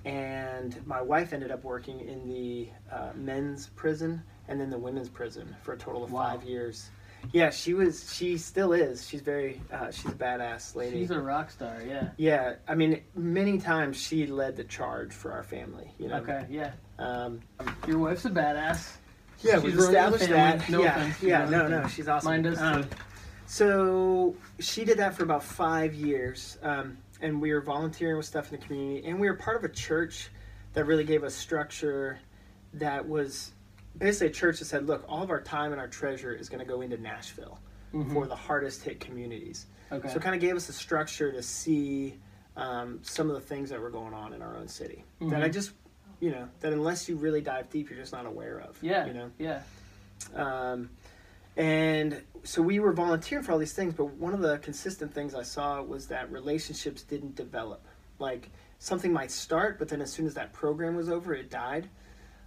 Um, 0.05 0.11
and 0.11 0.87
my 0.87 1.01
wife 1.01 1.33
ended 1.33 1.51
up 1.51 1.63
working 1.63 1.99
in 2.01 2.27
the 2.27 2.69
uh, 2.91 3.11
men's 3.15 3.67
prison 3.75 4.21
and 4.47 4.59
then 4.59 4.69
the 4.69 4.77
women's 4.77 5.09
prison 5.09 5.55
for 5.63 5.73
a 5.73 5.77
total 5.77 6.03
of 6.03 6.11
Wow. 6.11 6.29
five 6.31 6.43
years. 6.43 6.89
Yeah, 7.31 7.51
she 7.51 7.73
was. 7.73 8.13
She 8.13 8.37
still 8.37 8.73
is. 8.73 9.07
She's 9.07 9.21
very. 9.21 9.61
Uh, 9.71 9.91
she's 9.91 10.11
a 10.11 10.15
badass 10.15 10.75
lady. 10.75 10.99
She's 10.99 11.11
a 11.11 11.21
rock 11.21 11.51
star. 11.51 11.77
Yeah. 11.87 12.09
yeah, 12.17 12.55
I 12.67 12.75
mean, 12.75 13.01
many 13.15 13.59
times 13.59 13.95
she 13.95 14.27
led 14.27 14.57
the 14.57 14.65
charge 14.65 15.13
for 15.13 15.31
our 15.31 15.43
family. 15.43 15.93
You 15.99 16.09
know. 16.09 16.17
Okay. 16.17 16.45
Yeah. 16.49 16.71
Um, 16.99 17.39
Your 17.87 17.99
wife's 17.99 18.25
a 18.25 18.29
badass. 18.29 18.91
yeah, 19.41 19.53
She's 19.55 19.63
we've 19.63 19.79
established 19.79 20.27
that. 20.27 20.69
No 20.69 20.83
yeah, 20.83 20.97
offense, 20.97 21.23
yeah, 21.23 21.49
no, 21.49 21.67
no, 21.69 21.87
she's 21.87 22.09
awesome. 22.09 22.29
Mine 22.29 22.41
does 22.41 22.57
too. 22.59 22.85
So 23.53 24.35
she 24.59 24.83
did 24.83 24.97
that 24.97 25.13
for 25.13 25.21
about 25.21 25.43
five 25.43 25.93
years, 25.93 26.57
um, 26.63 26.97
and 27.21 27.39
we 27.39 27.53
were 27.53 27.61
volunteering 27.61 28.17
with 28.17 28.25
stuff 28.25 28.51
in 28.51 28.59
the 28.59 28.65
community, 28.65 29.07
and 29.07 29.19
we 29.19 29.29
were 29.29 29.35
part 29.35 29.55
of 29.57 29.63
a 29.63 29.69
church 29.69 30.31
that 30.73 30.85
really 30.85 31.03
gave 31.03 31.23
us 31.23 31.35
structure. 31.35 32.17
That 32.73 33.07
was 33.07 33.51
basically 33.95 34.27
a 34.29 34.31
church 34.31 34.57
that 34.57 34.65
said, 34.65 34.87
"Look, 34.87 35.05
all 35.07 35.21
of 35.21 35.29
our 35.29 35.39
time 35.39 35.71
and 35.71 35.79
our 35.79 35.87
treasure 35.87 36.33
is 36.33 36.49
going 36.49 36.61
to 36.61 36.65
go 36.65 36.81
into 36.81 36.97
Nashville 36.97 37.59
Mhm. 37.93 38.11
for 38.11 38.25
the 38.25 38.35
hardest 38.35 38.81
hit 38.81 38.99
communities." 38.99 39.67
Okay. 39.91 40.07
So 40.09 40.15
it 40.15 40.23
kind 40.23 40.33
of 40.33 40.41
gave 40.41 40.55
us 40.55 40.67
a 40.69 40.73
structure 40.73 41.31
to 41.31 41.43
see 41.43 42.19
um, 42.55 42.99
some 43.03 43.29
of 43.29 43.35
the 43.35 43.41
things 43.41 43.69
that 43.69 43.79
were 43.79 43.91
going 43.91 44.15
on 44.15 44.33
in 44.33 44.41
our 44.41 44.55
own 44.57 44.67
city 44.67 45.03
that 45.21 45.43
I 45.43 45.49
Mhm. 45.49 45.53
just, 45.53 45.71
you 46.19 46.29
know, 46.31 46.47
that 46.61 46.71
unless 46.73 47.07
you 47.09 47.15
really 47.17 47.41
dive 47.41 47.69
deep, 47.69 47.89
you're 47.91 47.97
just 47.99 48.13
not 48.13 48.25
aware 48.25 48.59
of. 48.61 48.77
yeah. 48.81 49.05
You 49.05 49.13
know. 49.13 49.31
Yeah. 49.37 49.61
Um, 50.35 50.89
and 51.57 52.21
so 52.43 52.61
we 52.61 52.79
were 52.79 52.91
volunteering 52.93 53.43
for 53.43 53.51
all 53.53 53.57
these 53.57 53.73
things, 53.73 53.93
but 53.93 54.05
one 54.15 54.33
of 54.33 54.39
the 54.41 54.57
consistent 54.59 55.13
things 55.13 55.33
I 55.35 55.43
saw 55.43 55.81
was 55.81 56.07
that 56.07 56.31
relationships 56.31 57.03
didn't 57.03 57.35
develop. 57.35 57.85
Like 58.19 58.49
something 58.79 59.13
might 59.13 59.31
start, 59.31 59.79
but 59.79 59.87
then 59.87 60.01
as 60.01 60.11
soon 60.11 60.25
as 60.27 60.33
that 60.33 60.51
program 60.53 60.95
was 60.95 61.09
over, 61.09 61.33
it 61.33 61.49
died. 61.49 61.89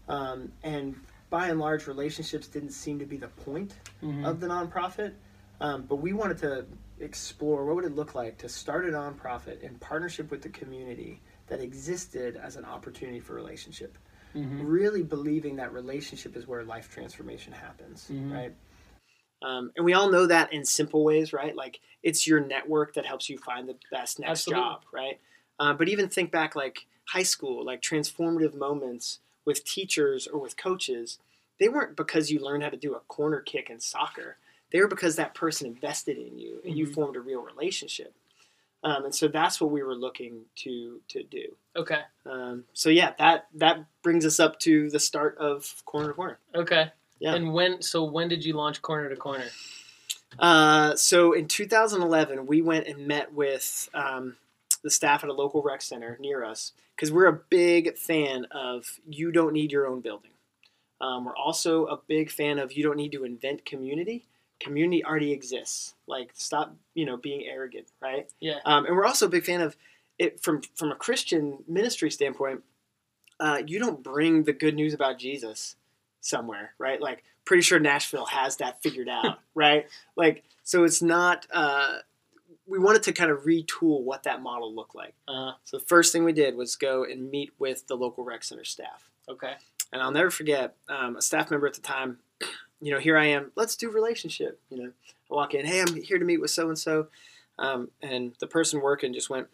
Um, 0.08 0.52
and 0.62 0.96
by 1.30 1.48
and 1.48 1.58
large, 1.58 1.86
relationships 1.86 2.46
didn't 2.46 2.70
seem 2.70 2.98
to 2.98 3.06
be 3.06 3.16
the 3.16 3.28
point 3.28 3.74
Mhm. 4.02 4.26
of 4.26 4.40
the 4.40 4.46
nonprofit. 4.48 5.14
Um, 5.60 5.82
but 5.88 5.96
we 5.96 6.12
wanted 6.12 6.38
to 6.38 6.66
explore 7.00 7.64
what 7.64 7.76
would 7.76 7.84
it 7.84 7.94
look 7.94 8.14
like 8.14 8.38
to 8.38 8.48
start 8.48 8.86
a 8.86 8.92
nonprofit 8.92 9.60
in 9.62 9.76
partnership 9.78 10.30
with 10.30 10.42
the 10.42 10.48
community 10.50 11.20
that 11.46 11.60
existed 11.60 12.36
as 12.36 12.56
an 12.56 12.64
opportunity 12.64 13.20
for 13.20 13.34
relationship. 13.34 13.96
Mm-hmm. 14.34 14.66
really 14.66 15.02
believing 15.02 15.56
that 15.56 15.72
relationship 15.72 16.36
is 16.36 16.46
where 16.46 16.62
life 16.62 16.90
transformation 16.92 17.54
happens, 17.54 18.10
Mhm. 18.12 18.30
right? 18.30 18.54
Um, 19.42 19.72
and 19.76 19.84
we 19.84 19.92
all 19.92 20.10
know 20.10 20.26
that 20.26 20.52
in 20.52 20.64
simple 20.64 21.04
ways, 21.04 21.32
right? 21.32 21.54
Like 21.54 21.80
it's 22.02 22.26
your 22.26 22.40
network 22.40 22.94
that 22.94 23.06
helps 23.06 23.28
you 23.28 23.38
find 23.38 23.68
the 23.68 23.76
best 23.90 24.18
next 24.18 24.30
Absolutely. 24.30 24.62
job, 24.62 24.82
right? 24.92 25.20
Uh, 25.58 25.72
but 25.74 25.88
even 25.88 26.08
think 26.08 26.30
back, 26.30 26.56
like 26.56 26.86
high 27.08 27.22
school, 27.22 27.64
like 27.64 27.82
transformative 27.82 28.54
moments 28.54 29.20
with 29.44 29.64
teachers 29.64 30.26
or 30.26 30.40
with 30.40 30.56
coaches, 30.56 31.18
they 31.58 31.68
weren't 31.68 31.96
because 31.96 32.30
you 32.30 32.40
learned 32.40 32.62
how 32.62 32.68
to 32.70 32.76
do 32.76 32.94
a 32.94 33.00
corner 33.00 33.40
kick 33.40 33.70
in 33.70 33.80
soccer. 33.80 34.36
They 34.72 34.80
were 34.80 34.88
because 34.88 35.16
that 35.16 35.34
person 35.34 35.66
invested 35.66 36.18
in 36.18 36.38
you 36.38 36.60
and 36.64 36.76
you 36.76 36.86
Mhm. 36.86 36.94
formed 36.94 37.16
a 37.16 37.20
real 37.20 37.40
relationship. 37.40 38.14
Um, 38.82 39.06
and 39.06 39.14
so 39.14 39.28
that's 39.28 39.60
what 39.60 39.70
we 39.70 39.82
were 39.82 39.94
looking 39.94 40.44
to 40.56 41.00
to 41.08 41.22
do. 41.22 41.56
Okay. 41.74 42.02
Um, 42.24 42.64
so 42.72 42.88
yeah, 42.90 43.14
that 43.18 43.48
that 43.54 43.86
brings 44.02 44.26
us 44.26 44.38
up 44.38 44.58
to 44.60 44.90
the 44.90 45.00
start 45.00 45.36
of 45.38 45.82
corner 45.84 46.08
to 46.08 46.14
corner. 46.14 46.38
Okay. 46.54 46.92
Yeah. 47.18 47.34
And 47.34 47.52
when? 47.52 47.82
So 47.82 48.04
when 48.04 48.28
did 48.28 48.44
you 48.44 48.54
launch 48.54 48.82
Corner 48.82 49.08
to 49.08 49.16
Corner? 49.16 49.46
Uh, 50.38 50.94
so 50.96 51.32
in 51.32 51.48
2011, 51.48 52.46
we 52.46 52.60
went 52.60 52.86
and 52.86 53.06
met 53.06 53.32
with 53.32 53.88
um, 53.94 54.36
the 54.82 54.90
staff 54.90 55.24
at 55.24 55.30
a 55.30 55.32
local 55.32 55.62
rec 55.62 55.82
center 55.82 56.18
near 56.20 56.44
us 56.44 56.72
because 56.94 57.10
we're 57.10 57.26
a 57.26 57.40
big 57.48 57.96
fan 57.96 58.46
of 58.50 58.98
you 59.08 59.32
don't 59.32 59.52
need 59.52 59.72
your 59.72 59.86
own 59.86 60.00
building. 60.00 60.32
Um, 61.00 61.24
we're 61.24 61.36
also 61.36 61.86
a 61.86 61.98
big 62.06 62.30
fan 62.30 62.58
of 62.58 62.72
you 62.72 62.82
don't 62.82 62.96
need 62.96 63.12
to 63.12 63.24
invent 63.24 63.64
community. 63.64 64.26
Community 64.60 65.04
already 65.04 65.32
exists. 65.32 65.94
Like 66.06 66.30
stop, 66.34 66.74
you 66.94 67.04
know, 67.04 67.16
being 67.16 67.44
arrogant, 67.46 67.88
right? 68.00 68.30
Yeah. 68.40 68.58
Um, 68.64 68.86
and 68.86 68.96
we're 68.96 69.04
also 69.04 69.26
a 69.26 69.30
big 69.30 69.44
fan 69.44 69.60
of 69.60 69.76
it 70.18 70.42
from 70.42 70.62
from 70.74 70.90
a 70.90 70.96
Christian 70.96 71.58
ministry 71.68 72.10
standpoint. 72.10 72.62
Uh, 73.38 73.62
you 73.66 73.78
don't 73.78 74.02
bring 74.02 74.44
the 74.44 74.54
good 74.54 74.74
news 74.74 74.94
about 74.94 75.18
Jesus 75.18 75.76
somewhere, 76.26 76.74
right? 76.78 77.00
Like, 77.00 77.24
pretty 77.44 77.62
sure 77.62 77.78
Nashville 77.78 78.26
has 78.26 78.56
that 78.56 78.82
figured 78.82 79.08
out, 79.08 79.38
right? 79.54 79.86
Like, 80.16 80.44
so 80.64 80.84
it's 80.84 81.00
not. 81.02 81.46
Uh, 81.52 81.98
we 82.66 82.78
wanted 82.78 83.04
to 83.04 83.12
kind 83.12 83.30
of 83.30 83.44
retool 83.44 84.02
what 84.02 84.24
that 84.24 84.42
model 84.42 84.74
looked 84.74 84.94
like. 84.96 85.14
Uh, 85.28 85.52
So 85.64 85.78
the 85.78 85.84
first 85.86 86.12
thing 86.12 86.24
we 86.24 86.32
did 86.32 86.56
was 86.56 86.74
go 86.76 87.04
and 87.04 87.30
meet 87.30 87.52
with 87.58 87.86
the 87.86 87.96
local 87.96 88.24
rec 88.24 88.42
center 88.44 88.64
staff. 88.64 89.08
okay. 89.28 89.54
And 89.92 90.02
I'll 90.02 90.10
never 90.10 90.30
forget 90.32 90.74
um, 90.88 91.14
a 91.16 91.22
staff 91.22 91.48
member 91.50 91.66
at 91.68 91.74
the 91.74 91.80
time. 91.82 92.18
You 92.78 92.92
know, 92.92 92.98
here 92.98 93.16
I 93.16 93.24
am. 93.24 93.52
Let's 93.56 93.74
do 93.74 93.88
relationship. 93.90 94.60
You 94.68 94.76
know, 94.76 94.90
I 95.30 95.34
walk 95.34 95.54
in. 95.54 95.64
Hey, 95.64 95.80
I'm 95.80 95.94
here 96.02 96.18
to 96.18 96.26
meet 96.26 96.42
with 96.42 96.50
so 96.50 96.68
and 96.68 96.78
so, 96.78 97.06
and 97.58 98.34
the 98.38 98.46
person 98.46 98.82
working 98.82 99.14
just 99.14 99.30
went, 99.30 99.46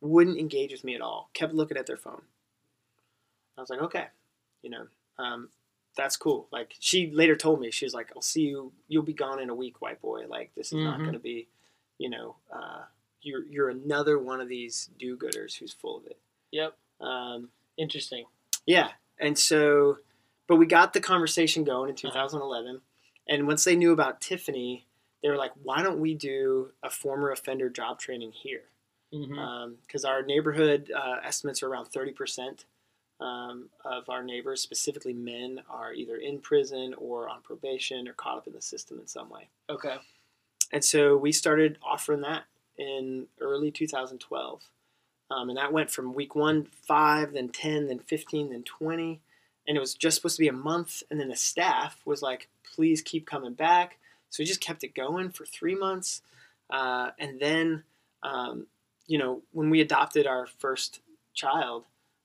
wouldn't 0.00 0.38
engage 0.38 0.72
with 0.72 0.84
me 0.84 0.94
at 0.94 1.02
all. 1.02 1.28
Kept 1.34 1.52
looking 1.52 1.76
at 1.76 1.86
their 1.86 1.98
phone. 1.98 2.22
I 3.58 3.60
was 3.60 3.68
like, 3.68 3.82
okay, 3.82 4.06
you 4.62 4.70
know, 4.70 4.86
um, 5.18 5.50
that's 5.96 6.16
cool. 6.16 6.48
Like 6.52 6.74
she 6.80 7.10
later 7.10 7.36
told 7.36 7.60
me, 7.60 7.70
she 7.70 7.84
was 7.86 7.94
like, 7.94 8.10
I'll 8.14 8.22
see 8.22 8.42
you. 8.42 8.72
You'll 8.88 9.02
be 9.02 9.12
gone 9.12 9.40
in 9.40 9.50
a 9.50 9.54
week, 9.54 9.80
white 9.80 10.00
boy. 10.02 10.26
Like 10.28 10.52
this 10.56 10.68
is 10.72 10.82
not 10.84 10.98
Mhm. 10.98 11.02
going 11.02 11.12
to 11.14 11.18
be, 11.20 11.48
you 11.98 12.10
know, 12.10 12.36
uh, 12.52 12.82
you're 13.22 13.44
you're 13.46 13.68
another 13.70 14.18
one 14.18 14.40
of 14.40 14.48
these 14.48 14.90
do-gooders 14.98 15.56
who's 15.56 15.72
full 15.72 15.96
of 15.98 16.06
it. 16.06 16.18
Yep. 16.52 16.76
Um, 17.00 17.50
Interesting. 17.76 18.26
yeah, 18.66 18.90
and 19.18 19.36
so, 19.38 19.98
but 20.46 20.56
we 20.56 20.66
got 20.66 20.92
the 20.92 21.00
conversation 21.00 21.64
going 21.64 21.88
in 21.90 21.96
2011, 21.96 22.80
and 23.28 23.46
once 23.46 23.64
they 23.64 23.74
knew 23.76 23.92
about 23.92 24.20
Tiffany, 24.20 24.86
they 25.22 25.28
were 25.30 25.36
like, 25.36 25.52
"Why 25.62 25.82
don't 25.82 25.98
we 26.00 26.14
do 26.14 26.72
a 26.82 26.90
former 26.90 27.30
offender 27.30 27.68
job 27.70 27.98
training 27.98 28.32
here?" 28.32 28.64
Because 29.10 30.04
our 30.04 30.22
neighborhood 30.22 30.90
uh, 30.94 31.16
estimates 31.22 31.62
are 31.62 31.68
around 31.68 31.86
30 31.86 32.12
percent 32.12 32.64
um, 33.20 33.68
of 33.84 34.08
our 34.08 34.22
neighbors, 34.22 34.60
specifically 34.60 35.12
men, 35.12 35.60
are 35.68 35.92
either 35.92 36.16
in 36.16 36.40
prison 36.40 36.94
or 36.98 37.28
on 37.28 37.42
probation 37.42 38.08
or 38.08 38.12
caught 38.12 38.38
up 38.38 38.46
in 38.46 38.52
the 38.52 38.62
system 38.62 38.98
in 38.98 39.06
some 39.06 39.30
way. 39.30 39.48
Okay. 39.70 39.96
And 40.72 40.84
so 40.84 41.16
we 41.16 41.32
started 41.32 41.78
offering 41.82 42.22
that 42.22 42.44
in 42.76 43.26
early 43.40 43.70
2012. 43.70 44.62
Um, 45.30 45.48
and 45.48 45.58
that 45.58 45.72
went 45.72 45.90
from 45.90 46.14
week 46.14 46.34
one, 46.34 46.64
five, 46.64 47.32
then 47.32 47.48
10, 47.48 47.88
then 47.88 47.98
15, 47.98 48.50
then 48.50 48.62
20. 48.62 49.20
And 49.66 49.76
it 49.76 49.80
was 49.80 49.94
just 49.94 50.16
supposed 50.16 50.36
to 50.36 50.42
be 50.42 50.48
a 50.48 50.52
month. 50.52 51.02
And 51.10 51.18
then 51.18 51.28
the 51.28 51.36
staff 51.36 52.00
was 52.04 52.22
like, 52.22 52.48
please 52.74 53.00
keep 53.00 53.26
coming 53.26 53.54
back. 53.54 53.98
So 54.28 54.42
we 54.42 54.46
just 54.46 54.60
kept 54.60 54.84
it 54.84 54.94
going 54.94 55.30
for 55.30 55.46
three 55.46 55.74
months. 55.74 56.22
Uh, 56.68 57.10
and 57.18 57.40
then, 57.40 57.84
um, 58.22 58.66
you 59.06 59.18
know, 59.18 59.42
when 59.52 59.70
we 59.70 59.80
adopted 59.80 60.26
our 60.26 60.46
first 60.46 61.00
child, 61.34 61.84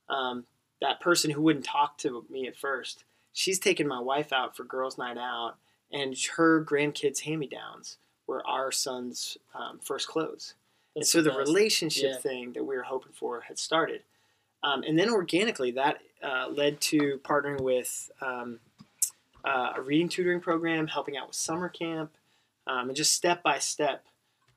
um, 0.10 0.46
that 0.82 1.02
person 1.02 1.32
who 1.32 1.42
wouldn't 1.42 1.66
talk 1.66 1.98
to 2.00 2.26
me 2.30 2.48
at 2.48 2.58
first, 2.58 3.04
she's 3.34 3.60
taken 3.60 3.88
my 3.88 4.00
wife 4.00 4.32
out 4.32 4.56
for 4.56 4.64
girls' 4.64 4.98
night 4.98 5.18
out, 5.18 5.56
and 5.92 6.18
her 6.38 6.64
grandkids' 6.64 7.22
hand 7.22 7.40
me 7.40 7.48
downs 7.48 7.98
were 8.28 8.46
our 8.48 8.72
son's 8.72 9.38
um, 9.56 9.80
first 9.84 10.08
clothes. 10.08 10.54
And 10.96 11.06
so 11.06 11.22
the 11.22 11.30
best. 11.30 11.40
relationship 11.40 12.12
Yeah. 12.14 12.18
thing 12.18 12.54
that 12.54 12.64
we 12.64 12.76
were 12.76 12.84
hoping 12.84 13.14
for 13.14 13.42
had 13.42 13.58
started. 13.58 14.04
Um, 14.64 14.84
and 14.84 15.00
then 15.00 15.10
organically, 15.10 15.72
that 15.72 16.00
uh, 16.22 16.50
led 16.50 16.82
to 16.82 17.20
partnering 17.24 17.62
with 17.62 18.12
um, 18.22 18.60
uh, 19.46 19.74
a 19.78 19.82
reading 19.82 20.10
tutoring 20.10 20.42
program, 20.42 20.88
helping 20.88 21.16
out 21.18 21.28
with 21.28 21.36
summer 21.36 21.70
camp, 21.70 22.12
um, 22.68 22.90
and 22.90 22.96
just 22.96 23.14
step 23.14 23.42
by 23.42 23.60
step 23.60 24.06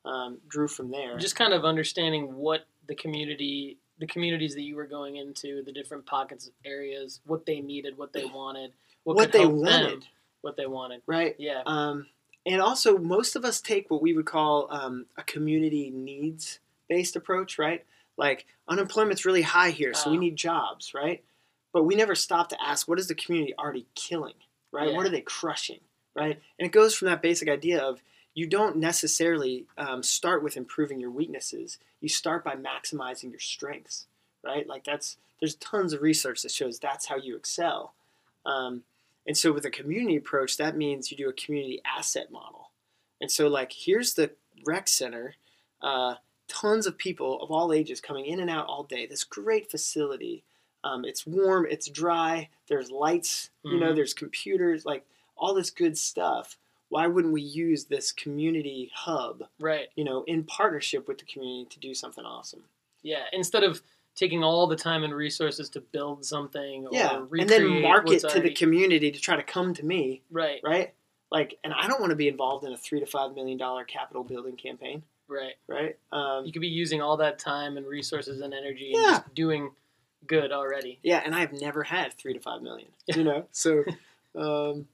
um, 0.05 0.39
grew 0.49 0.69
from 0.69 0.91
there. 0.91 1.17
Just 1.19 1.37
kind 1.37 1.53
of 1.53 1.65
understanding 1.65 2.35
what 2.35 2.67
the 2.89 2.95
community, 2.95 3.79
the 4.03 4.07
communities 4.09 4.57
that 4.57 4.63
you 4.63 4.75
were 4.75 4.85
going 4.87 5.15
into, 5.15 5.63
the 5.63 5.71
different 5.71 6.05
pockets 6.05 6.49
of 6.49 6.53
areas, 6.65 7.21
what 7.25 7.47
they 7.47 7.61
needed, 7.61 7.97
what 7.97 8.13
they 8.13 8.25
wanted, 8.25 8.73
what, 9.05 9.15
what 9.15 9.31
they 9.31 9.47
wanted, 9.47 9.91
them, 9.93 10.03
what 10.41 10.57
they 10.57 10.67
wanted. 10.67 11.01
right? 11.07 11.37
Yeah. 11.39 11.63
Um, 11.67 12.07
and 12.45 12.61
also, 12.61 12.99
most 12.99 13.37
of 13.37 13.45
us 13.45 13.61
take 13.61 13.89
what 13.93 14.03
we 14.03 14.13
would 14.13 14.27
call 14.27 14.67
um, 14.73 15.07
a 15.17 15.23
community 15.23 15.89
needs 15.91 16.59
based 16.89 17.15
approach, 17.15 17.61
right? 17.61 17.85
Like 18.17 18.45
unemployment's 18.67 19.25
really 19.25 19.43
high 19.43 19.71
here, 19.71 19.95
so 19.95 20.11
we 20.11 20.17
Ah. 20.17 20.21
need 20.21 20.35
jobs, 20.37 20.95
right? 20.95 21.23
But 21.73 21.85
we 21.85 21.95
never 21.95 22.17
stop 22.17 22.49
to 22.49 22.61
ask, 22.61 22.89
what 22.89 22.99
is 22.99 23.07
the 23.07 23.15
community 23.15 23.55
already 23.57 23.87
killing, 23.95 24.35
right? 24.73 24.93
What 24.93 25.07
are 25.07 25.11
they 25.11 25.21
crushing, 25.21 25.79
right? 26.17 26.43
And 26.59 26.67
it 26.67 26.73
goes 26.73 26.97
from 26.97 27.07
that 27.07 27.23
basic 27.23 27.49
idea 27.49 27.81
of 27.81 28.03
you 28.35 28.47
don't 28.47 28.77
necessarily 28.77 29.67
um, 29.77 30.03
start 30.03 30.43
with 30.43 30.57
improving 30.57 31.01
your 31.01 31.11
weaknesses. 31.11 31.79
You 32.01 32.09
start 32.09 32.45
by 32.45 32.55
maximizing 32.55 33.31
your 33.31 33.41
strengths, 33.41 34.07
right? 34.45 34.67
Like 34.67 34.85
that's 34.85 35.17
there's 35.41 35.55
tons 35.57 35.93
of 35.93 36.03
research 36.03 36.43
that 36.43 36.51
shows 36.53 36.79
that's 36.79 37.07
how 37.07 37.17
you 37.17 37.37
excel. 37.37 37.95
Um, 38.47 38.85
and 39.27 39.37
so 39.37 39.53
with 39.53 39.65
a 39.65 39.71
community 39.71 40.17
approach, 40.17 40.57
that 40.57 40.77
means 40.77 41.11
you 41.11 41.17
do 41.17 41.29
a 41.29 41.33
community 41.33 41.81
asset 41.85 42.31
model. 42.33 42.71
And 43.21 43.31
so 43.31 43.49
like 43.49 43.73
here's 43.73 44.15
the 44.15 44.31
rec 44.65 44.89
center, 44.89 45.35
uh, 45.81 46.15
tons 46.49 46.87
of 46.87 46.99
people 46.99 47.41
of 47.43 47.51
all 47.51 47.73
ages 47.73 48.01
coming 48.01 48.27
in 48.27 48.41
and 48.41 48.51
out 48.51 48.67
all 48.67 48.83
day. 48.85 49.07
This 49.07 49.25
great 49.25 49.71
facility. 49.71 50.43
Um, 50.85 51.05
it's 51.05 51.27
warm, 51.27 51.67
it's 51.71 51.89
dry. 51.89 52.49
There's 52.69 52.91
lights, 52.91 53.51
you 53.65 53.79
know. 53.79 53.93
Mhm. 53.93 53.97
There's 53.97 54.15
computers, 54.15 54.85
like 54.85 55.07
all 55.37 55.55
this 55.55 55.71
good 55.71 55.97
stuff. 55.97 56.57
Why 56.93 57.07
wouldn't 57.07 57.33
we 57.33 57.41
use 57.41 57.87
this 57.87 58.13
community 58.13 58.91
hub, 58.95 59.45
Right. 59.59 59.89
you 59.97 60.05
know, 60.05 60.25
in 60.25 60.45
partnership 60.45 61.09
with 61.09 61.17
the 61.17 61.25
community 61.25 61.67
to 61.71 61.79
do 61.79 61.95
something 61.95 62.23
awesome? 62.23 62.65
Yeah. 63.03 63.25
Instead 63.33 63.65
of 63.65 63.81
taking 64.15 64.45
all 64.45 64.67
the 64.67 64.77
time 64.77 65.03
and 65.03 65.15
resources 65.15 65.71
to 65.71 65.81
build 65.81 66.23
something 66.27 66.87
Yeah, 66.93 67.25
and 67.33 67.49
then 67.49 67.81
market 67.81 68.21
to 68.21 68.27
already- 68.29 68.51
the 68.51 68.55
community 68.55 69.11
to 69.11 69.19
try 69.19 69.37
to 69.37 69.43
come 69.43 69.73
to 69.73 69.83
me 69.87 70.21
Right. 70.31 70.61
right? 70.63 70.93
Like, 71.31 71.59
and 71.65 71.73
I 71.73 71.87
don't 71.89 71.99
want 71.99 72.11
to 72.11 72.17
be 72.17 72.29
involved 72.29 72.67
in 72.67 72.75
a 72.75 72.77
three 72.77 73.01
to 73.01 73.07
five 73.07 73.35
million 73.35 73.57
dollar 73.57 73.85
capital 73.85 74.23
building 74.23 74.57
campaign, 74.59 75.03
Right. 75.29 75.55
right? 75.67 75.97
Um, 76.13 76.45
You 76.45 76.53
could 76.53 76.61
be 76.61 76.69
using 76.69 77.01
all 77.01 77.17
that 77.17 77.39
time 77.39 77.79
and 77.79 77.87
resources 77.87 78.43
and 78.43 78.53
energy 78.53 78.93
and 78.93 79.03
Yeah. 79.03 79.11
just 79.13 79.35
doing 79.35 79.75
good 80.27 80.53
already. 80.53 80.99
yeah, 81.03 81.23
and 81.25 81.35
I 81.35 81.41
have 81.41 81.55
never 81.55 81.85
had 81.85 82.13
three 82.13 82.35
to 82.35 82.39
five 82.41 82.61
million, 82.61 82.93
you 83.07 83.25
know. 83.25 83.49
so, 83.51 83.83
um, 84.35 84.89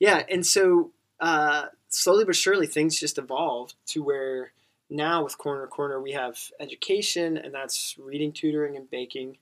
yeah, 0.00 0.26
and 0.28 0.44
so 0.44 0.90
uh, 1.20 1.66
slowly 1.88 2.24
but 2.24 2.36
surely 2.36 2.66
things 2.66 2.98
just 2.98 3.18
evolved 3.18 3.74
to 3.86 4.02
where 4.02 4.52
now 4.88 5.24
with 5.24 5.38
Corner 5.38 5.66
Corner 5.66 6.00
we 6.00 6.12
have 6.12 6.38
education, 6.60 7.36
and 7.36 7.52
that's 7.52 7.96
reading, 7.98 8.32
tutoring, 8.32 8.76
and 8.76 8.90
baking. 8.90 9.38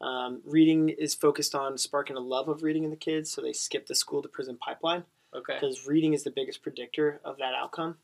Um, 0.00 0.42
reading 0.44 0.90
is 0.90 1.14
focused 1.14 1.54
on 1.54 1.78
sparking 1.78 2.16
a 2.16 2.20
love 2.20 2.48
of 2.48 2.62
reading 2.62 2.84
in 2.84 2.90
the 2.90 2.96
kids, 2.96 3.30
so 3.30 3.40
they 3.40 3.52
skip 3.52 3.86
the 3.86 3.94
school 3.94 4.22
to 4.22 4.28
prison 4.28 4.56
pipeline. 4.56 5.04
Okay. 5.34 5.54
because 5.54 5.86
reading 5.86 6.14
is 6.14 6.24
the 6.24 6.30
biggest 6.30 6.62
predictor 6.62 7.20
of 7.24 7.36
that 7.38 7.54
outcome. 7.54 7.96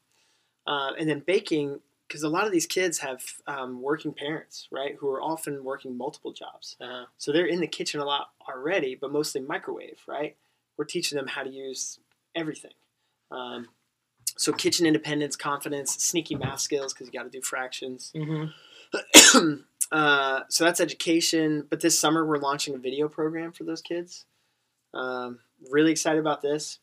Uh, 0.67 0.91
and 0.99 1.09
then 1.09 1.21
baking, 1.21 1.81
because 2.07 2.23
a 2.23 2.29
lot 2.29 2.47
of 2.47 2.53
these 2.53 2.67
kids 2.67 2.99
have 2.99 3.23
um, 3.47 3.81
working 3.81 4.13
parents, 4.13 4.69
right, 4.71 4.97
who 4.99 5.09
are 5.09 5.23
often 5.23 5.65
working 5.65 5.97
multiple 5.97 6.33
jobs. 6.33 6.77
Uh-huh. 6.81 7.07
So 7.19 7.33
they're 7.33 7.47
in 7.47 7.61
the 7.61 7.67
kitchen 7.67 8.01
a 8.01 8.05
lot 8.05 8.31
already, 8.49 8.95
but 8.95 9.13
mostly 9.13 9.41
microwave, 9.41 10.01
right? 10.07 10.37
We're 10.77 10.85
teaching 10.85 11.17
them 11.17 11.29
how 11.29 11.43
to 11.43 11.51
use 11.51 11.99
everything. 12.35 12.73
Um, 13.33 13.69
so 14.37 14.53
kitchen 14.53 14.87
independence, 14.87 15.37
confidence, 15.37 15.95
sneaky 15.95 16.35
math 16.37 16.61
skills, 16.61 16.93
because 16.93 17.07
you 17.07 17.13
got 17.13 17.25
to 17.25 17.31
do 17.31 17.41
fractions. 17.43 18.13
hmm 18.15 18.45
Uh, 19.91 20.45
so 20.49 20.65
that's 20.65 20.81
education. 20.81 21.67
But 21.69 21.81
this 21.81 21.99
summer 21.99 22.25
we're 22.25 22.39
launching 22.39 22.75
a 22.75 22.79
video 22.79 23.09
program 23.09 23.53
for 23.53 23.65
those 23.65 23.83
kids. 23.83 24.25
Um, 24.95 25.41
really 25.71 25.91
excited 25.93 26.19
about 26.19 26.41
this. 26.41 26.79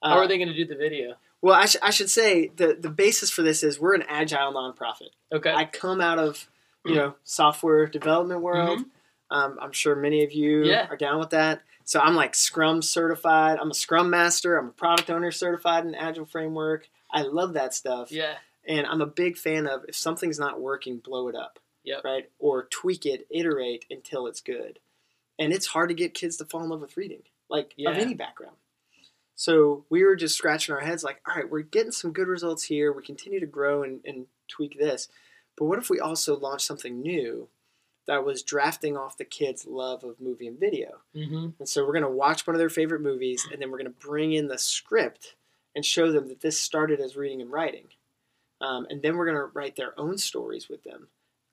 Uh, 0.00 0.08
How 0.10 0.18
are 0.18 0.26
they 0.28 0.38
going 0.38 0.48
to 0.48 0.54
do 0.54 0.64
the 0.64 0.74
video? 0.76 1.16
Well, 1.42 1.54
I, 1.54 1.66
sh- 1.66 1.76
I 1.82 1.90
should 1.90 2.08
say 2.08 2.50
the 2.56 2.74
the 2.80 2.88
basis 2.88 3.30
for 3.30 3.42
this 3.42 3.62
is 3.62 3.78
we're 3.78 3.94
an 3.94 4.04
agile 4.08 4.52
nonprofit. 4.54 5.10
Okay. 5.30 5.52
I 5.52 5.66
come 5.66 6.00
out 6.00 6.18
of 6.18 6.48
you 6.86 6.94
know 6.94 7.16
software 7.22 7.86
development 7.86 8.40
world. 8.40 8.80
Um, 9.30 9.58
I'm 9.60 9.72
sure 9.72 9.96
many 9.96 10.22
of 10.24 10.32
you. 10.32 10.64
Yeah. 10.64 10.86
are 10.88 10.96
down 10.96 11.18
with 11.18 11.30
that. 11.30 11.62
So 11.84 12.00
I'm 12.00 12.14
like 12.14 12.34
Scrum 12.34 12.82
certified. 12.82 13.58
I'm 13.60 13.70
a 13.70 13.74
Scrum 13.74 14.10
master. 14.10 14.56
I'm 14.56 14.68
a 14.68 14.72
product 14.72 15.10
owner 15.10 15.30
certified 15.30 15.84
in 15.84 15.94
Agile 15.94 16.26
framework. 16.26 16.88
I 17.12 17.22
love 17.22 17.54
that 17.54 17.74
stuff. 17.74 18.10
yeah. 18.10 18.34
And 18.66 18.86
I'm 18.86 19.02
a 19.02 19.06
big 19.06 19.36
fan 19.36 19.66
of 19.66 19.84
if 19.88 19.94
something's 19.94 20.38
not 20.38 20.58
working, 20.60 20.96
blow 20.96 21.28
it 21.28 21.34
up. 21.34 21.58
Yep. 21.84 22.02
Right? 22.02 22.30
Or 22.38 22.64
tweak 22.64 23.04
it, 23.04 23.26
iterate 23.30 23.84
until 23.90 24.26
it's 24.26 24.40
good. 24.40 24.78
And 25.38 25.52
it's 25.52 25.66
hard 25.66 25.90
to 25.90 25.94
get 25.94 26.14
kids 26.14 26.38
to 26.38 26.46
fall 26.46 26.62
in 26.62 26.70
love 26.70 26.80
with 26.80 26.96
reading, 26.96 27.22
like 27.50 27.74
of 27.86 27.96
any 27.98 28.14
background. 28.14 28.56
So 29.34 29.84
we 29.90 30.04
were 30.04 30.16
just 30.16 30.36
scratching 30.36 30.74
our 30.74 30.80
heads, 30.80 31.02
like, 31.02 31.20
all 31.28 31.34
right, 31.34 31.50
we're 31.50 31.60
getting 31.62 31.92
some 31.92 32.12
good 32.12 32.28
results 32.28 32.62
here. 32.62 32.92
We 32.92 33.02
continue 33.02 33.40
to 33.40 33.46
grow 33.46 33.82
and, 33.82 34.00
and 34.04 34.26
tweak 34.48 34.78
this. 34.78 35.08
But 35.56 35.66
what 35.66 35.78
if 35.78 35.90
we 35.90 36.00
also 36.00 36.38
launch 36.38 36.62
something 36.62 37.00
new 37.02 37.48
that 38.06 38.24
was 38.24 38.42
drafting 38.42 38.96
off 38.96 39.16
the 39.16 39.24
kids' 39.24 39.66
love 39.66 40.04
of 40.04 40.20
movie 40.20 40.46
and 40.46 40.58
video? 40.58 40.98
hmm 41.14 41.48
And 41.58 41.68
so 41.68 41.84
we're 41.86 41.92
going 41.92 42.02
to 42.02 42.10
watch 42.10 42.46
one 42.46 42.54
of 42.54 42.58
their 42.58 42.68
favorite 42.70 43.00
movies, 43.00 43.46
and 43.52 43.60
then 43.60 43.70
we're 43.70 43.78
going 43.78 43.92
to 43.92 44.06
bring 44.06 44.32
in 44.32 44.48
the 44.48 44.58
script 44.58 45.34
and 45.74 45.84
show 45.84 46.12
them 46.12 46.28
that 46.28 46.40
this 46.40 46.60
started 46.60 47.00
as 47.00 47.16
reading 47.16 47.40
and 47.40 47.50
writing. 47.50 47.86
Um, 48.60 48.86
and 48.90 49.02
then 49.02 49.16
we're 49.16 49.26
going 49.26 49.36
to 49.36 49.50
write 49.52 49.76
their 49.76 49.98
own 49.98 50.16
stories 50.18 50.68
with 50.68 50.84
them, 50.84 51.08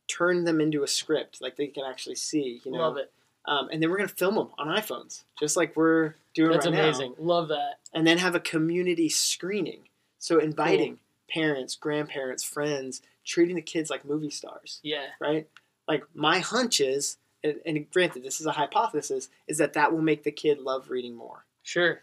turn 0.08 0.44
them 0.46 0.62
into 0.62 0.84
a 0.84 0.88
script 0.88 1.42
like 1.42 1.56
they 1.58 1.68
can 1.68 1.84
actually 1.86 2.16
see. 2.16 2.62
You 2.64 2.72
know, 2.72 2.78
Love 2.80 2.98
it. 2.98 3.12
Um, 3.46 3.70
and 3.72 3.82
then 3.82 3.90
we're 3.90 3.98
going 3.98 4.10
to 4.10 4.16
film 4.16 4.36
them 4.36 4.50
on 4.60 4.68
iPhones, 4.68 5.24
just 5.40 5.58
like 5.58 5.76
we're 5.76 6.14
doing 6.36 6.52
That's 6.52 6.68
right 6.68 6.76
now 6.76 6.84
amazing. 6.84 7.16
Love 7.18 7.48
that. 7.48 7.80
and 7.94 8.06
then 8.06 8.20
have 8.20 8.36
a 8.36 8.40
community 8.40 9.10
screening. 9.10 9.80
So 10.20 10.38
inviting 10.38 11.00
parents, 11.28 11.76
grandparents, 11.76 12.44
friends, 12.44 13.02
treating 13.26 13.56
the 13.56 13.62
kids 13.64 13.90
like 13.90 14.06
movie 14.06 14.30
stars, 14.30 14.80
Yeah. 14.84 15.08
right? 15.20 15.48
Like 15.88 16.04
my 16.14 16.40
hunch 16.40 16.80
is, 16.80 17.18
and, 17.44 17.60
and 17.66 17.90
granted 17.92 18.24
this 18.24 18.40
is 18.40 18.46
a 18.46 18.52
hypothesis, 18.52 19.30
is 19.48 19.58
that 19.58 19.74
that 19.74 19.92
will 19.92 20.02
make 20.02 20.24
the 20.24 20.32
kid 20.32 20.60
love 20.60 20.90
reading 20.90 21.16
more. 21.16 21.46
Sure. 21.64 22.02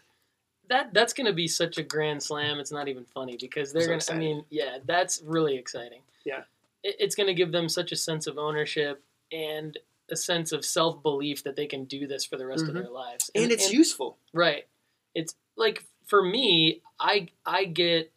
That 0.69 0.93
that's 0.93 1.13
going 1.13 1.25
to 1.27 1.33
be 1.33 1.47
such 1.47 1.77
a 1.77 1.83
grand 1.83 2.21
slam. 2.21 2.59
It's 2.59 2.71
not 2.71 2.87
even 2.87 3.03
funny 3.05 3.37
because 3.39 3.73
they're 3.73 3.81
So 3.83 3.87
going 3.87 3.99
to. 3.99 4.13
I 4.13 4.17
mean, 4.17 4.45
yeah, 4.49 4.77
that's 4.85 5.21
really 5.25 5.57
exciting. 5.57 6.01
Yeah. 6.25 6.41
It, 6.83 6.95
it's 6.99 7.15
going 7.15 7.27
to 7.27 7.33
give 7.33 7.51
them 7.51 7.69
such 7.69 7.91
a 7.91 7.95
sense 7.95 8.27
of 8.27 8.37
ownership 8.37 9.03
and 9.31 9.77
a 10.11 10.15
sense 10.15 10.51
of 10.51 10.63
self 10.63 11.01
belief 11.01 11.43
that 11.43 11.55
they 11.55 11.65
can 11.65 11.85
do 11.85 12.05
this 12.07 12.25
for 12.25 12.37
the 12.37 12.45
rest 12.45 12.63
of 12.63 12.69
Mhm. 12.69 12.73
their 12.83 12.89
lives. 12.89 13.31
And, 13.33 13.51
it's 13.51 13.71
useful. 13.71 14.17
Right. 14.33 14.67
It's 15.15 15.35
like 15.55 15.85
for 16.05 16.21
me, 16.23 16.81
I 16.99 17.29
I 17.45 17.65
get 17.65 18.11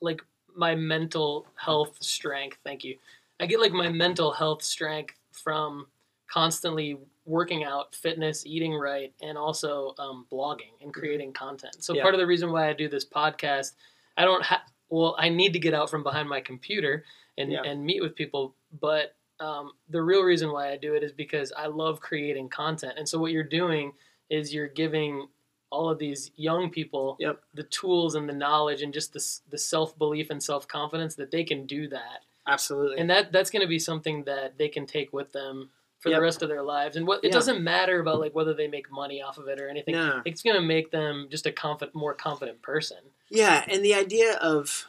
like 0.00 0.22
my 0.54 0.74
mental 0.74 1.46
health 1.56 1.96
strength. 2.00 2.58
Thank 2.64 2.84
you. 2.84 2.98
I 3.40 3.46
get 3.46 3.60
like 3.60 3.72
my 3.72 3.88
mental 3.88 4.32
health 4.32 4.62
strength 4.62 5.14
from 5.32 5.86
constantly 6.28 6.98
working 7.26 7.64
out, 7.64 7.94
fitness, 7.94 8.44
eating 8.46 8.74
right, 8.74 9.12
and 9.22 9.36
also 9.38 9.94
um, 9.98 10.26
blogging 10.30 10.72
and 10.82 10.92
creating 10.92 11.32
content. 11.32 11.82
So 11.82 11.94
Yeah. 11.94 12.02
part 12.02 12.14
of 12.14 12.20
the 12.20 12.26
reason 12.26 12.52
why 12.52 12.68
I 12.68 12.72
do 12.72 12.88
this 12.88 13.04
podcast, 13.04 13.72
I 14.16 14.24
don't 14.24 14.42
have. 14.44 14.60
Well, 14.90 15.16
I 15.18 15.28
need 15.28 15.52
to 15.54 15.58
get 15.58 15.74
out 15.74 15.90
from 15.90 16.02
behind 16.02 16.28
my 16.28 16.40
computer 16.40 17.04
and 17.38 17.50
Yeah. 17.50 17.62
and 17.62 17.84
meet 17.84 18.02
with 18.02 18.14
people, 18.14 18.54
but 18.80 19.16
um, 19.40 19.72
the 19.88 20.00
real 20.00 20.22
reason 20.22 20.52
why 20.52 20.70
I 20.70 20.76
do 20.76 20.94
it 20.94 21.02
is 21.02 21.10
because 21.12 21.50
I 21.56 21.66
love 21.66 22.00
creating 22.00 22.48
content. 22.50 22.94
And 22.96 23.08
so 23.08 23.18
what 23.18 23.32
you're 23.32 23.42
doing 23.42 23.92
is 24.30 24.54
you're 24.54 24.68
giving 24.68 25.26
all 25.70 25.88
of 25.90 25.98
these 25.98 26.30
young 26.36 26.70
people 26.70 27.16
Yep. 27.18 27.42
the 27.54 27.64
tools 27.64 28.14
and 28.14 28.28
the 28.28 28.32
knowledge 28.32 28.82
and 28.82 28.94
just 28.94 29.12
the, 29.12 29.50
the 29.50 29.58
self-belief 29.58 30.30
and 30.30 30.40
self-confidence 30.40 31.16
that 31.16 31.32
they 31.32 31.42
can 31.42 31.66
do 31.66 31.88
that 31.88 32.24
Absolutely. 32.46 32.98
and 32.98 33.08
that 33.10 33.32
that's 33.32 33.50
going 33.50 33.62
to 33.62 33.68
be 33.68 33.78
something 33.78 34.24
that 34.24 34.58
they 34.58 34.68
can 34.68 34.86
take 34.86 35.12
with 35.12 35.32
them 35.32 35.70
for 36.00 36.10
Yep. 36.10 36.18
the 36.18 36.22
rest 36.22 36.42
of 36.42 36.48
their 36.50 36.62
lives 36.62 36.96
and 36.96 37.06
what 37.06 37.20
it 37.24 37.28
Yeah. 37.28 37.32
doesn't 37.32 37.62
matter 37.64 37.98
about 38.00 38.20
like 38.20 38.34
whether 38.34 38.52
they 38.52 38.68
make 38.68 38.90
money 38.90 39.22
off 39.22 39.38
of 39.38 39.48
it 39.48 39.58
or 39.60 39.68
anything 39.68 39.94
No. 39.94 40.20
it's 40.26 40.42
going 40.42 40.56
to 40.56 40.60
make 40.62 40.90
them 40.90 41.28
just 41.30 41.46
a 41.46 41.52
confident 41.52 41.94
more 41.94 42.12
confident 42.14 42.60
person 42.62 42.98
Yeah, 43.30 43.64
and 43.68 43.82
the 43.84 43.94
idea 43.94 44.34
of 44.36 44.86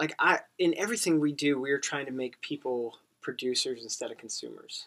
like 0.00 0.14
I 0.18 0.40
in 0.58 0.74
everything 0.76 1.20
we 1.20 1.32
do, 1.32 1.60
we're 1.60 1.78
trying 1.78 2.06
to 2.06 2.12
make 2.12 2.40
people 2.40 2.98
producers 3.22 3.82
instead 3.82 4.10
of 4.10 4.18
consumers, 4.18 4.86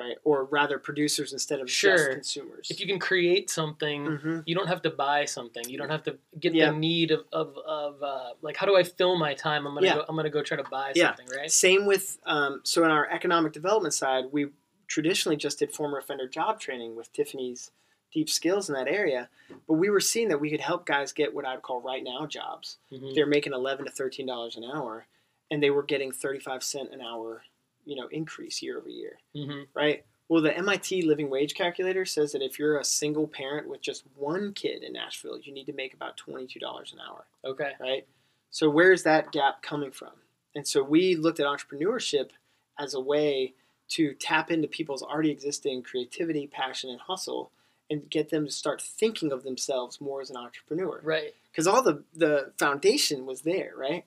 right? 0.00 0.16
Or 0.24 0.44
rather, 0.44 0.78
producers 0.78 1.32
instead 1.32 1.60
of 1.60 1.66
just 1.66 2.10
consumers. 2.10 2.70
if 2.70 2.80
you 2.80 2.86
can 2.86 2.98
create 2.98 3.50
something 3.50 4.00
Mhm. 4.06 4.42
you 4.46 4.54
don't 4.54 4.66
have 4.74 4.82
to 4.82 4.90
buy 4.90 5.24
something 5.26 5.64
you 5.68 5.78
don't 5.78 5.90
have 5.90 6.02
to 6.04 6.12
get 6.38 6.54
Yeah. 6.54 6.70
the 6.70 6.76
need 6.78 7.10
of, 7.10 7.22
of, 7.32 7.48
of 7.58 8.02
uh, 8.02 8.30
like 8.42 8.56
how 8.56 8.66
do 8.66 8.76
i 8.76 8.82
fill 8.82 9.16
my 9.26 9.34
time 9.34 9.66
i'm 9.66 9.74
gonna 9.74 9.86
Yeah. 9.86 9.94
go 9.96 10.04
i'm 10.08 10.16
gonna 10.16 10.30
go 10.38 10.42
try 10.42 10.56
to 10.56 10.68
buy 10.78 10.92
Yeah. 10.94 11.08
something 11.14 11.28
right 11.36 11.50
Same 11.50 11.84
with 11.86 12.18
um, 12.24 12.60
so 12.64 12.82
in 12.84 12.90
our 12.90 13.06
economic 13.10 13.52
development 13.52 13.94
side, 13.94 14.24
we 14.32 14.42
traditionally 14.88 15.36
just 15.36 15.58
did 15.60 15.72
former 15.72 15.98
offender 15.98 16.26
job 16.26 16.58
training 16.60 16.96
with 16.96 17.12
Tiffany's 17.12 17.70
deep 18.12 18.28
skills 18.28 18.68
in 18.68 18.74
that 18.74 18.88
area, 18.88 19.28
but 19.68 19.74
we 19.74 19.88
were 19.88 20.00
seeing 20.00 20.28
that 20.28 20.40
we 20.40 20.50
could 20.50 20.60
help 20.60 20.84
guys 20.84 21.12
get 21.12 21.32
what 21.32 21.44
I'd 21.46 21.62
call 21.62 21.80
right 21.80 22.02
now 22.02 22.26
jobs. 22.26 22.78
Mhm. 22.92 23.14
They're 23.14 23.26
making 23.36 23.52
eleven 23.52 23.84
to 23.84 23.90
thirteen 23.92 24.26
dollars 24.26 24.56
an 24.56 24.64
hour, 24.64 25.06
and 25.50 25.62
they 25.62 25.70
were 25.70 25.84
getting 25.84 26.10
thirty 26.10 26.40
five 26.40 26.62
cent 26.64 26.92
an 26.92 27.00
hour, 27.00 27.44
you 27.84 27.96
know, 27.96 28.06
increase 28.08 28.62
year 28.62 28.78
over 28.78 28.88
year. 28.88 29.18
Mhm. 29.34 29.66
right? 29.74 30.04
Well, 30.28 30.42
the 30.42 30.56
MIT 30.56 31.02
living 31.02 31.28
wage 31.28 31.54
calculator 31.54 32.04
says 32.04 32.32
that 32.32 32.42
if 32.42 32.56
you're 32.56 32.78
a 32.78 32.84
single 32.84 33.26
parent 33.26 33.68
with 33.68 33.80
just 33.80 34.04
one 34.14 34.52
kid 34.52 34.84
in 34.84 34.92
Nashville, 34.92 35.40
you 35.40 35.52
need 35.52 35.66
to 35.66 35.72
make 35.72 35.92
about 35.92 36.16
$22 36.16 36.92
an 36.92 37.00
hour, 37.00 37.26
okay 37.44 37.72
right? 37.80 38.06
So 38.50 38.70
where's 38.70 39.02
that 39.02 39.32
gap 39.32 39.60
coming 39.62 39.90
from? 39.90 40.12
And 40.54 40.66
so 40.66 40.82
we 40.82 41.16
looked 41.16 41.40
at 41.40 41.46
entrepreneurship 41.46 42.30
as 42.78 42.94
a 42.94 43.00
way 43.00 43.54
to 43.90 44.14
tap 44.14 44.50
into 44.50 44.68
people's 44.68 45.02
already 45.02 45.30
existing 45.30 45.82
creativity, 45.82 46.46
passion, 46.46 46.90
and 46.90 47.00
hustle 47.00 47.50
and 47.90 48.08
get 48.08 48.30
them 48.30 48.46
to 48.46 48.52
start 48.52 48.80
thinking 48.80 49.32
of 49.32 49.42
themselves 49.42 50.00
more 50.00 50.20
as 50.20 50.30
an 50.30 50.36
entrepreneur 50.36 51.00
right 51.02 51.34
because 51.50 51.66
all 51.66 51.82
the 51.82 52.04
the 52.14 52.52
foundation 52.56 53.26
was 53.26 53.42
there, 53.42 53.72
right? 53.76 54.04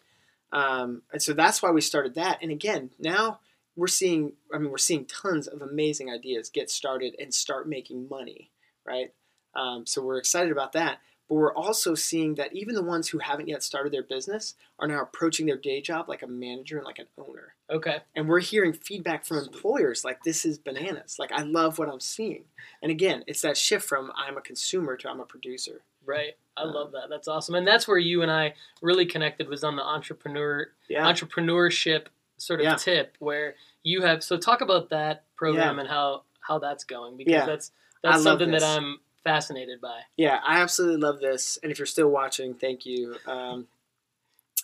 Um, 0.53 1.01
and 1.11 1.21
so 1.21 1.33
that's 1.33 1.61
why 1.61 1.71
we 1.71 1.81
started 1.81 2.15
that. 2.15 2.37
And 2.41 2.51
again, 2.51 2.91
now 2.99 3.39
we're 3.75 3.87
seeing, 3.87 4.33
I 4.53 4.57
mean, 4.57 4.71
we're 4.71 4.77
seeing 4.77 5.05
tons 5.05 5.47
of 5.47 5.61
amazing 5.61 6.09
ideas 6.11 6.49
get 6.49 6.69
started 6.69 7.15
and 7.19 7.33
start 7.33 7.67
making 7.67 8.07
money, 8.09 8.51
right? 8.85 9.13
Um, 9.55 9.85
so 9.85 10.01
we're 10.01 10.17
excited 10.17 10.51
about 10.51 10.73
that. 10.73 10.99
But 11.29 11.35
we're 11.35 11.55
also 11.55 11.95
seeing 11.95 12.35
that 12.35 12.53
even 12.53 12.75
the 12.75 12.83
ones 12.83 13.07
who 13.07 13.17
haven't 13.17 13.47
yet 13.47 13.63
started 13.63 13.93
their 13.93 14.03
business 14.03 14.55
are 14.77 14.87
now 14.87 15.01
approaching 15.01 15.45
their 15.45 15.57
day 15.57 15.79
job 15.79 16.09
like 16.09 16.21
a 16.21 16.27
manager 16.27 16.77
and 16.77 16.85
like 16.85 16.99
an 16.99 17.07
owner. 17.17 17.55
okay 17.69 17.99
And 18.13 18.27
we're 18.27 18.41
hearing 18.41 18.73
feedback 18.73 19.23
from 19.25 19.37
employers 19.37 20.03
like 20.03 20.21
this 20.23 20.43
is 20.43 20.57
bananas. 20.57 21.15
Like 21.17 21.31
I 21.31 21.43
love 21.43 21.79
what 21.79 21.87
I'm 21.87 22.01
seeing. 22.01 22.43
And 22.81 22.91
again, 22.91 23.23
it's 23.25 23.41
that 23.41 23.55
shift 23.55 23.87
from 23.87 24.11
I'm 24.17 24.37
a 24.37 24.41
consumer 24.41 24.97
to 24.97 25.09
I'm 25.09 25.21
a 25.21 25.25
producer. 25.25 25.81
Right. 26.05 26.33
I 26.57 26.63
Um, 26.63 26.73
love 26.73 26.91
that. 26.91 27.09
That's 27.09 27.29
awesome. 27.29 27.55
And 27.55 27.65
that's 27.65 27.87
where 27.87 27.97
you 27.97 28.21
and 28.21 28.29
I 28.31 28.53
really 28.81 29.05
connected 29.05 29.47
was 29.47 29.63
on 29.63 29.77
the 29.77 29.83
entrepreneur 29.83 30.67
Yeah. 30.89 31.09
entrepreneurship 31.09 32.07
sort 32.43 32.59
of 32.59 32.65
Yeah. 32.65 32.75
tip 32.75 33.15
where 33.19 33.55
you 33.83 34.01
have 34.01 34.23
so 34.23 34.37
talk 34.37 34.61
about 34.61 34.89
that 34.89 35.23
program 35.35 35.75
Yeah. 35.75 35.81
and 35.81 35.89
how 35.89 36.23
how 36.41 36.59
that's 36.59 36.83
going 36.83 37.15
because 37.17 37.31
Yeah. 37.31 37.45
that's 37.45 37.71
that's 38.01 38.15
love 38.17 38.23
something 38.39 38.51
that 38.51 38.63
I'm 38.63 38.99
fascinated 39.23 39.79
by. 39.79 40.01
Yeah, 40.17 40.41
I 40.43 40.59
absolutely 40.59 40.97
love 41.01 41.21
this. 41.21 41.57
And 41.63 41.71
if 41.71 41.79
you're 41.79 41.85
still 41.85 42.09
watching, 42.09 42.53
thank 42.53 42.85
you. 42.85 43.15
Um, 43.25 43.67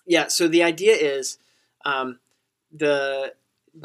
yeah, 0.06 0.28
so 0.28 0.48
the 0.50 0.64
idea 0.64 0.94
is 0.96 1.38
um, 1.86 2.20
the 2.72 3.34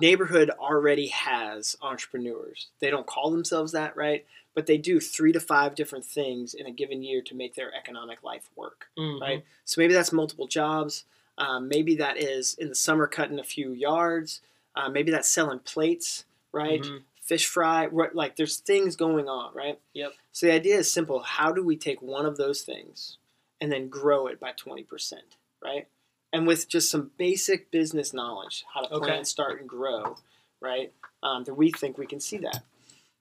neighborhood 0.00 0.50
already 0.50 1.07
has 1.09 1.76
entrepreneurs. 1.80 2.66
They 2.80 2.90
don't 2.90 3.07
call 3.07 3.30
themselves 3.30 3.70
that, 3.72 3.96
right? 3.96 4.26
But 4.54 4.66
they 4.66 4.76
do 4.78 4.98
three 4.98 5.30
to 5.33 5.38
five 5.40 5.76
different 5.76 6.04
things 6.04 6.54
in 6.54 6.66
a 6.66 6.72
given 6.72 7.02
year 7.04 7.22
to 7.22 7.35
make 7.37 7.54
their 7.54 7.72
economic 7.74 8.24
life 8.24 8.50
work, 8.57 8.87
Mhm. 8.98 9.20
right? 9.20 9.44
So 9.64 9.80
maybe 9.80 9.94
that's 9.94 10.12
multiple 10.12 10.48
jobs. 10.48 11.04
Um, 11.38 11.68
maybe 11.68 11.97
that 11.97 12.16
is 12.16 12.55
in 12.55 12.68
the 12.68 12.75
summer 12.75 13.07
cutting 13.07 13.38
a 13.38 13.44
few 13.44 13.73
yards. 13.73 14.40
Uh, 14.77 14.88
maybe 14.88 15.11
that's 15.11 15.29
selling 15.29 15.59
plates, 15.61 16.25
right? 16.53 16.81
Mhm. 16.83 17.03
Fish 17.20 17.47
fry, 17.47 17.87
what- 17.87 18.14
like 18.14 18.37
there's 18.37 18.59
things 18.59 18.97
going 18.97 19.29
on, 19.29 19.55
right? 19.55 19.81
Yep. 19.94 20.12
So 20.33 20.47
the 20.47 20.53
idea 20.53 20.77
is 20.79 20.90
simple. 20.92 21.20
How 21.20 21.53
do 21.53 21.62
we 21.62 21.77
take 21.77 22.03
one 22.03 22.27
of 22.27 22.37
those 22.37 22.62
things 22.62 23.18
and 23.61 23.73
then 23.73 23.88
grow 23.88 24.27
it 24.27 24.38
by 24.38 24.53
20%, 24.53 25.37
right? 25.62 25.88
And 26.33 26.47
with 26.47 26.68
just 26.68 26.90
some 26.90 27.12
basic 27.16 27.70
business 27.70 28.12
knowledge, 28.12 28.64
how 28.75 28.83
to 28.83 28.88
plan, 28.88 29.03
Okay. 29.11 29.25
start, 29.25 29.61
and 29.61 29.68
grow, 29.68 30.16
right? 30.61 30.92
Um, 31.23 31.44
that 31.44 31.55
we 31.55 31.70
think 31.73 31.97
we 31.97 32.07
can 32.07 32.20
see 32.20 32.37
that. 32.38 32.64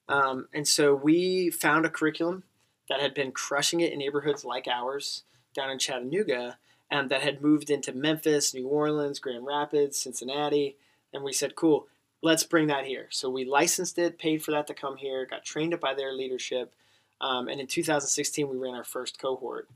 Um, 0.10 0.49
and 0.54 0.67
so 0.67 0.93
we 0.93 1.49
found 1.49 1.86
a 1.86 1.89
curriculum 1.89 2.43
that 2.89 2.99
had 2.99 3.13
been 3.13 3.32
crushing 3.32 3.80
it 3.80 3.93
in 3.93 3.99
neighborhoods 3.99 4.43
like 4.43 4.67
ours 4.67 5.23
down 5.54 5.69
in 5.69 5.80
Chattanooga 5.80 6.58
and 6.93 7.10
that 7.10 7.23
had 7.23 7.41
moved 7.41 7.71
into 7.71 7.91
Memphis, 7.91 8.53
New 8.53 8.67
Orleans, 8.67 9.17
Grand 9.19 9.47
Rapids, 9.47 9.97
Cincinnati. 9.97 10.77
And 11.12 11.23
we 11.23 11.34
said, 11.34 11.56
cool, 11.56 11.88
let's 12.21 12.43
bring 12.43 12.67
that 12.67 12.86
here. 12.86 13.08
So 13.10 13.32
we 13.32 13.45
licensed 13.45 13.97
it, 13.97 14.19
paid 14.19 14.43
for 14.43 14.51
that 14.51 14.67
to 14.67 14.75
come 14.75 14.97
here, 14.97 15.25
got 15.25 15.43
trained 15.43 15.73
up 15.73 15.79
by 15.79 15.95
their 15.95 16.13
leadership, 16.13 16.75
um, 17.19 17.47
and 17.47 17.60
in 17.60 17.65
2016 17.65 18.47
we 18.47 18.58
ran 18.58 18.75
our 18.75 18.84
first 18.84 19.19
cohort 19.19 19.67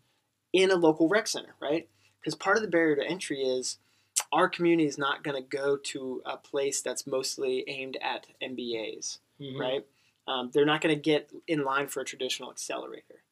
in 0.54 0.70
a 0.70 0.76
local 0.76 1.10
rec 1.10 1.28
center, 1.28 1.56
right? 1.60 1.90
Because 2.20 2.36
part 2.36 2.56
of 2.58 2.62
the 2.62 2.70
barrier 2.70 2.96
to 2.98 3.04
entry 3.04 3.42
is 3.42 3.80
our 4.32 4.48
community 4.48 4.88
is 4.88 4.98
not 5.00 5.24
going 5.24 5.42
to 5.42 5.58
go 5.58 5.76
to 5.78 6.22
a 6.26 6.38
place 6.38 6.82
that's 6.82 7.08
mostly 7.08 7.64
aimed 7.68 7.98
at 8.02 8.28
MBAs, 8.42 9.18
Mhm. 9.40 9.60
right? 9.60 9.86
Um, 10.28 10.52
they're 10.54 10.66
not 10.66 10.82
going 10.82 10.94
to 10.94 11.02
get 11.02 11.32
in 11.48 11.64
line 11.64 11.88
for 11.88 12.02
a 12.02 12.06
traditional 12.06 12.52
accelerator. 12.52 13.24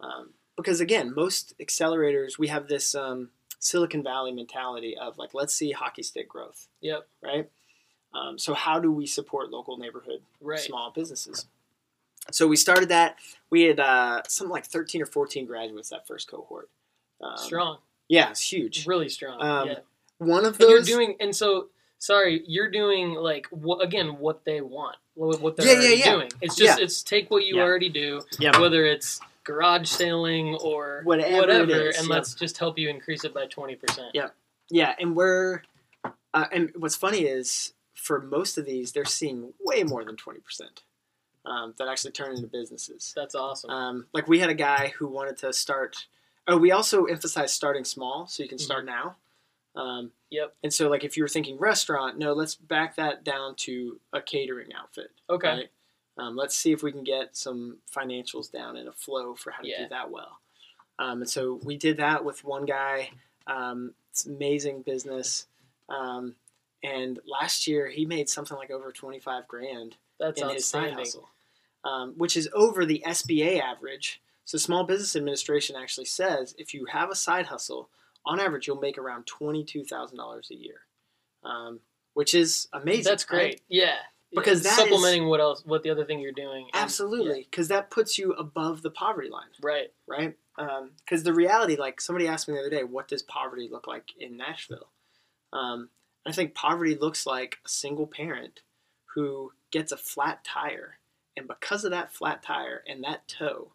Um, 0.00 0.34
because 0.56 0.80
again, 0.80 1.14
most 1.14 1.54
accelerators, 1.58 2.38
we 2.38 2.48
have 2.48 2.68
this 2.68 2.94
um, 2.94 3.30
Silicon 3.58 4.02
Valley 4.02 4.32
mentality 4.32 4.96
of 4.96 5.18
like, 5.18 5.30
let's 5.34 5.54
see 5.54 5.72
hockey 5.72 6.02
stick 6.02 6.28
growth, 6.28 6.68
Yep. 6.80 7.06
right? 7.22 7.50
Um, 8.12 8.38
so 8.38 8.54
how 8.54 8.80
do 8.80 8.90
we 8.90 9.06
support 9.06 9.50
local 9.50 9.76
neighborhood 9.76 10.22
Right. 10.40 10.58
small 10.58 10.90
businesses? 10.90 11.46
So 12.32 12.46
we 12.46 12.56
started 12.56 12.88
that. 12.90 13.16
We 13.48 13.62
had 13.62 13.80
uh, 13.80 14.22
something 14.28 14.52
like 14.52 14.66
13 14.66 15.00
or 15.02 15.06
14 15.06 15.46
graduates 15.46 15.88
that 15.90 16.06
first 16.06 16.28
cohort. 16.28 16.68
Um, 17.20 17.36
Strong. 17.36 17.78
Yeah, 18.08 18.30
it's 18.30 18.40
huge. 18.52 18.86
Really 18.86 19.08
strong. 19.08 19.40
Um, 19.40 19.68
yeah. 19.68 19.78
One 20.18 20.44
of 20.44 20.60
And 20.60 20.68
you're 20.68 20.82
doing, 20.82 21.16
and 21.20 21.34
so 21.34 21.68
sorry, 21.98 22.42
you're 22.46 22.70
doing 22.70 23.14
like 23.14 23.46
what 23.50 23.82
again? 23.84 24.18
What 24.18 24.44
they 24.44 24.60
want, 24.60 24.96
what, 25.14 25.40
what 25.40 25.56
they're 25.56 25.66
Yeah, 25.66 25.80
yeah, 25.80 25.94
yeah. 26.04 26.12
doing. 26.12 26.30
It's 26.42 26.56
just 26.56 26.80
it's 26.80 27.02
take 27.04 27.30
what 27.30 27.44
you 27.46 27.60
already 27.60 27.88
do, 27.88 28.22
yeah, 28.38 28.58
whether 28.58 28.84
it's 28.84 29.20
garage 29.44 29.88
sailing 29.88 30.56
or 30.56 31.02
Whatever 31.04 31.50
it 31.50 31.70
is, 31.70 31.98
and 31.98 32.08
let's 32.08 32.34
just 32.34 32.58
help 32.58 32.78
you 32.78 32.88
increase 32.88 33.24
it 33.24 33.34
by 33.34 33.46
twenty 33.46 33.76
percent. 33.76 34.08
Yeah. 34.14 34.28
yeah, 34.70 34.94
and 34.98 35.14
we're. 35.14 35.62
Uh, 36.32 36.44
and 36.52 36.70
what's 36.76 36.94
funny 36.94 37.22
is 37.22 37.72
for 37.94 38.20
most 38.20 38.56
of 38.56 38.64
these, 38.64 38.92
they're 38.92 39.04
seeing 39.04 39.52
way 39.60 39.82
more 39.82 40.04
than 40.04 40.14
20% 40.14 40.38
um, 41.44 41.74
that 41.76 41.88
actually 41.88 42.12
turn 42.12 42.36
into 42.36 42.46
businesses. 42.46 43.12
That's 43.16 43.34
awesome. 43.34 43.68
Um, 43.68 44.06
like 44.12 44.28
we 44.28 44.38
had 44.38 44.48
a 44.48 44.54
guy 44.54 44.92
who 44.96 45.08
wanted 45.08 45.38
to 45.38 45.52
start. 45.52 46.06
Oh, 46.46 46.56
we 46.56 46.70
also 46.70 47.06
emphasize 47.06 47.52
starting 47.52 47.84
small, 47.84 48.28
so 48.28 48.44
you 48.44 48.48
can 48.48 48.58
start 48.58 48.84
now. 48.84 49.16
Um, 49.74 50.12
Yep. 50.30 50.54
And 50.62 50.72
so, 50.72 50.88
like, 50.88 51.04
if 51.04 51.16
you 51.16 51.24
were 51.24 51.28
thinking 51.28 51.58
restaurant, 51.58 52.18
no, 52.18 52.32
let's 52.32 52.54
back 52.54 52.96
that 52.96 53.24
down 53.24 53.56
to 53.56 54.00
a 54.12 54.20
catering 54.20 54.72
outfit. 54.72 55.10
Okay. 55.28 55.48
Right? 55.48 55.70
Um, 56.20 56.36
let's 56.36 56.54
see 56.54 56.72
if 56.72 56.82
we 56.82 56.92
can 56.92 57.04
get 57.04 57.36
some 57.36 57.78
financials 57.94 58.50
down 58.52 58.76
in 58.76 58.88
a 58.88 58.92
flow 58.92 59.34
for 59.34 59.50
how 59.52 59.62
to 59.62 59.68
Yeah. 59.68 59.84
do 59.84 59.88
that 59.88 60.10
well. 60.10 60.40
Um, 60.98 61.22
and 61.22 61.30
so 61.30 61.54
we 61.64 61.76
did 61.78 61.96
that 61.96 62.24
with 62.24 62.44
one 62.44 62.66
guy. 62.66 63.10
Um, 63.46 63.94
it's 64.10 64.26
amazing 64.26 64.82
business. 64.82 65.46
Um, 65.88 66.36
and 66.82 67.18
last 67.26 67.66
year 67.66 67.88
he 67.88 68.04
made 68.04 68.28
something 68.28 68.56
like 68.56 68.70
over 68.70 68.92
25 68.92 69.48
grand 69.48 69.96
That's 70.18 70.40
in 70.40 70.50
his 70.50 70.66
side 70.66 70.92
hustle, 70.92 71.30
um, 71.84 72.12
which 72.18 72.36
is 72.36 72.48
over 72.52 72.84
the 72.84 73.02
SBA 73.06 73.58
average. 73.60 74.20
So, 74.44 74.58
Small 74.58 74.84
Business 74.84 75.14
Administration 75.16 75.76
actually 75.76 76.06
says 76.06 76.54
if 76.58 76.74
you 76.74 76.84
have 76.86 77.08
a 77.10 77.14
side 77.14 77.46
hustle, 77.46 77.88
on 78.26 78.40
average, 78.40 78.66
you'll 78.66 78.80
make 78.80 78.98
around 78.98 79.26
twenty-two 79.26 79.84
thousand 79.84 80.18
dollars 80.18 80.48
a 80.50 80.54
year, 80.56 80.80
um, 81.44 81.80
which 82.14 82.34
is 82.34 82.68
amazing. 82.72 83.04
That's 83.04 83.24
great. 83.24 83.42
right? 83.44 83.60
Yeah. 83.68 83.96
Because 84.32 84.64
Yeah. 84.64 84.70
that 84.70 84.78
is- 84.78 84.90
supplementing 84.90 85.26
what 85.28 85.40
else, 85.40 85.64
what 85.64 85.82
the 85.82 85.90
other 85.90 86.04
thing 86.04 86.20
you're 86.20 86.30
doing. 86.32 86.66
and- 86.66 86.74
Absolutely, 86.76 87.42
because 87.44 87.68
that 87.68 87.90
puts 87.90 88.16
you 88.18 88.32
above 88.34 88.82
the 88.82 88.90
poverty 88.90 89.28
line, 89.28 89.50
right. 89.60 89.92
right? 90.06 90.36
Because 90.56 91.22
the 91.24 91.32
reality, 91.32 91.76
like 91.76 92.00
somebody 92.00 92.28
asked 92.28 92.46
me 92.46 92.54
the 92.54 92.60
other 92.60 92.70
day, 92.70 92.84
what 92.84 93.08
does 93.08 93.22
poverty 93.22 93.68
look 93.68 93.86
like 93.86 94.14
in 94.16 94.36
Nashville? 94.36 94.90
Um, 95.52 95.90
I 96.26 96.32
think 96.32 96.54
poverty 96.54 96.94
looks 96.94 97.26
like 97.26 97.58
a 97.64 97.68
single 97.68 98.06
parent 98.06 98.60
who 99.14 99.52
gets 99.70 99.90
a 99.90 99.96
flat 99.96 100.44
tire, 100.44 100.98
and 101.36 101.48
because 101.48 101.84
of 101.84 101.90
that 101.90 102.12
flat 102.12 102.42
tire 102.42 102.84
and 102.86 103.02
that 103.04 103.26
toe, 103.26 103.72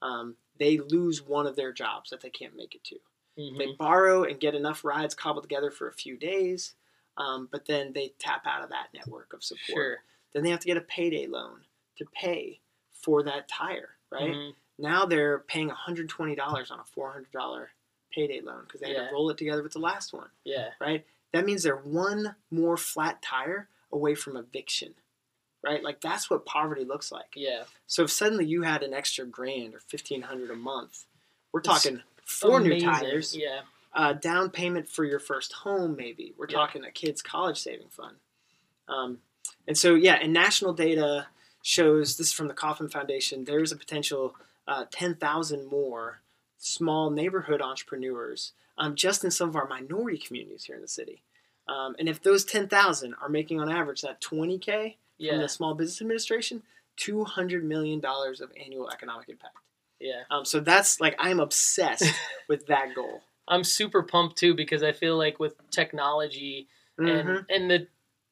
um, 0.00 0.36
they 0.56 0.78
lose 0.78 1.20
one 1.22 1.46
of 1.46 1.56
their 1.56 1.72
jobs 1.72 2.10
that 2.10 2.20
they 2.20 2.30
can't 2.30 2.56
make 2.56 2.74
it 2.74 2.84
to. 2.84 3.00
Mhm. 3.36 3.58
They 3.58 3.72
borrow 3.72 4.22
and 4.24 4.40
get 4.40 4.54
enough 4.54 4.84
rides 4.84 5.14
cobbled 5.14 5.44
together 5.44 5.70
for 5.70 5.86
a 5.88 5.92
few 5.92 6.16
days, 6.16 6.74
um, 7.18 7.48
but 7.52 7.66
then 7.66 7.92
they 7.92 8.14
tap 8.18 8.46
out 8.46 8.62
of 8.64 8.70
that 8.70 8.88
network 8.94 9.32
of 9.34 9.44
support. 9.44 9.66
Sure. 9.66 9.96
Then 10.32 10.42
they 10.44 10.50
have 10.50 10.60
to 10.60 10.66
get 10.66 10.76
a 10.76 10.80
payday 10.82 11.26
loan 11.26 11.60
to 11.98 12.06
pay 12.14 12.60
for 12.92 13.22
that 13.24 13.48
tire, 13.48 13.90
right? 14.10 14.32
Mhm. 14.34 14.54
Now 14.78 15.04
they're 15.04 15.40
paying 15.40 15.68
$120 15.70 16.70
on 16.70 16.80
a 16.80 16.84
$400 16.84 17.68
payday 18.10 18.40
loan 18.40 18.62
because 18.64 18.80
they 18.80 18.88
had 18.88 18.96
Yeah. 18.96 19.06
to 19.08 19.12
roll 19.12 19.28
it 19.30 19.36
together 19.38 19.62
with 19.62 19.72
the 19.72 19.78
last 19.80 20.12
one, 20.12 20.30
Yeah. 20.44 20.72
right? 20.80 21.04
That 21.32 21.44
means 21.44 21.62
they're 21.62 21.76
one 21.76 22.36
more 22.50 22.76
flat 22.76 23.20
tire 23.20 23.68
away 23.92 24.14
from 24.14 24.36
eviction, 24.36 24.94
right? 25.62 25.82
Like 25.82 26.00
that's 26.00 26.30
what 26.30 26.46
poverty 26.46 26.84
looks 26.84 27.10
like. 27.12 27.32
Yeah. 27.34 27.64
So 27.86 28.04
if 28.04 28.10
suddenly 28.10 28.46
you 28.46 28.62
had 28.62 28.82
an 28.82 28.94
extra 28.94 29.26
grand 29.26 29.74
or 29.74 29.80
1500 29.80 30.50
a 30.50 30.56
month, 30.56 31.06
we're 31.52 31.60
It's 31.60 31.68
talking 31.68 32.02
four 32.24 32.60
new 32.60 32.80
tires, 32.80 33.34
Yeah. 33.36 33.62
Uh, 33.98 34.12
down 34.12 34.48
payment 34.48 34.88
for 34.88 35.04
your 35.04 35.18
first 35.18 35.52
home, 35.52 35.96
maybe. 35.96 36.32
We're 36.38 36.46
Yeah. 36.48 36.58
talking 36.58 36.84
a 36.84 36.90
kid's 36.92 37.20
college 37.20 37.58
saving 37.58 37.88
fund. 37.88 38.16
Um, 38.86 39.22
and 39.66 39.76
so, 39.76 39.96
yeah, 39.96 40.14
and 40.14 40.32
national 40.32 40.72
data 40.72 41.26
shows 41.62 42.16
this 42.16 42.28
is 42.28 42.32
from 42.32 42.46
the 42.46 42.54
Kauffman 42.54 42.90
Foundation. 42.90 43.44
There's 43.44 43.72
a 43.72 43.76
potential 43.76 44.36
uh, 44.68 44.84
10,000 44.92 45.66
more 45.66 46.20
small 46.58 47.10
neighborhood 47.10 47.60
entrepreneurs 47.60 48.52
um, 48.76 48.94
just 48.94 49.24
in 49.24 49.32
some 49.32 49.48
of 49.48 49.56
our 49.56 49.66
minority 49.66 50.18
communities 50.18 50.64
here 50.64 50.76
in 50.76 50.82
the 50.82 50.86
city. 50.88 51.22
Um, 51.66 51.96
and 51.98 52.08
if 52.08 52.22
those 52.22 52.44
10,000 52.44 53.14
are 53.20 53.28
making 53.28 53.60
on 53.60 53.68
average 53.68 54.02
that 54.02 54.20
20K 54.20 54.96
from 55.18 55.40
the 55.42 55.48
Small 55.48 55.74
Business 55.74 56.00
Administration, 56.00 56.62
$200 56.98 57.62
million 57.64 58.00
of 58.04 58.52
annual 58.64 58.90
economic 58.90 59.28
impact. 59.28 59.56
Yeah. 59.98 60.22
Um, 60.30 60.44
so 60.44 60.60
that's 60.60 61.00
like, 61.00 61.16
I'm 61.18 61.40
obsessed 61.40 62.14
with 62.48 62.66
that 62.68 62.94
goal. 62.94 63.22
I'm 63.48 63.64
super 63.64 64.02
pumped 64.02 64.36
too 64.36 64.54
because 64.54 64.82
I 64.82 64.92
feel 64.92 65.16
like 65.16 65.38
with 65.38 65.54
technology 65.70 66.68
Mhm. 66.98 67.10
and 67.20 67.46
and 67.50 67.70
the 67.70 67.86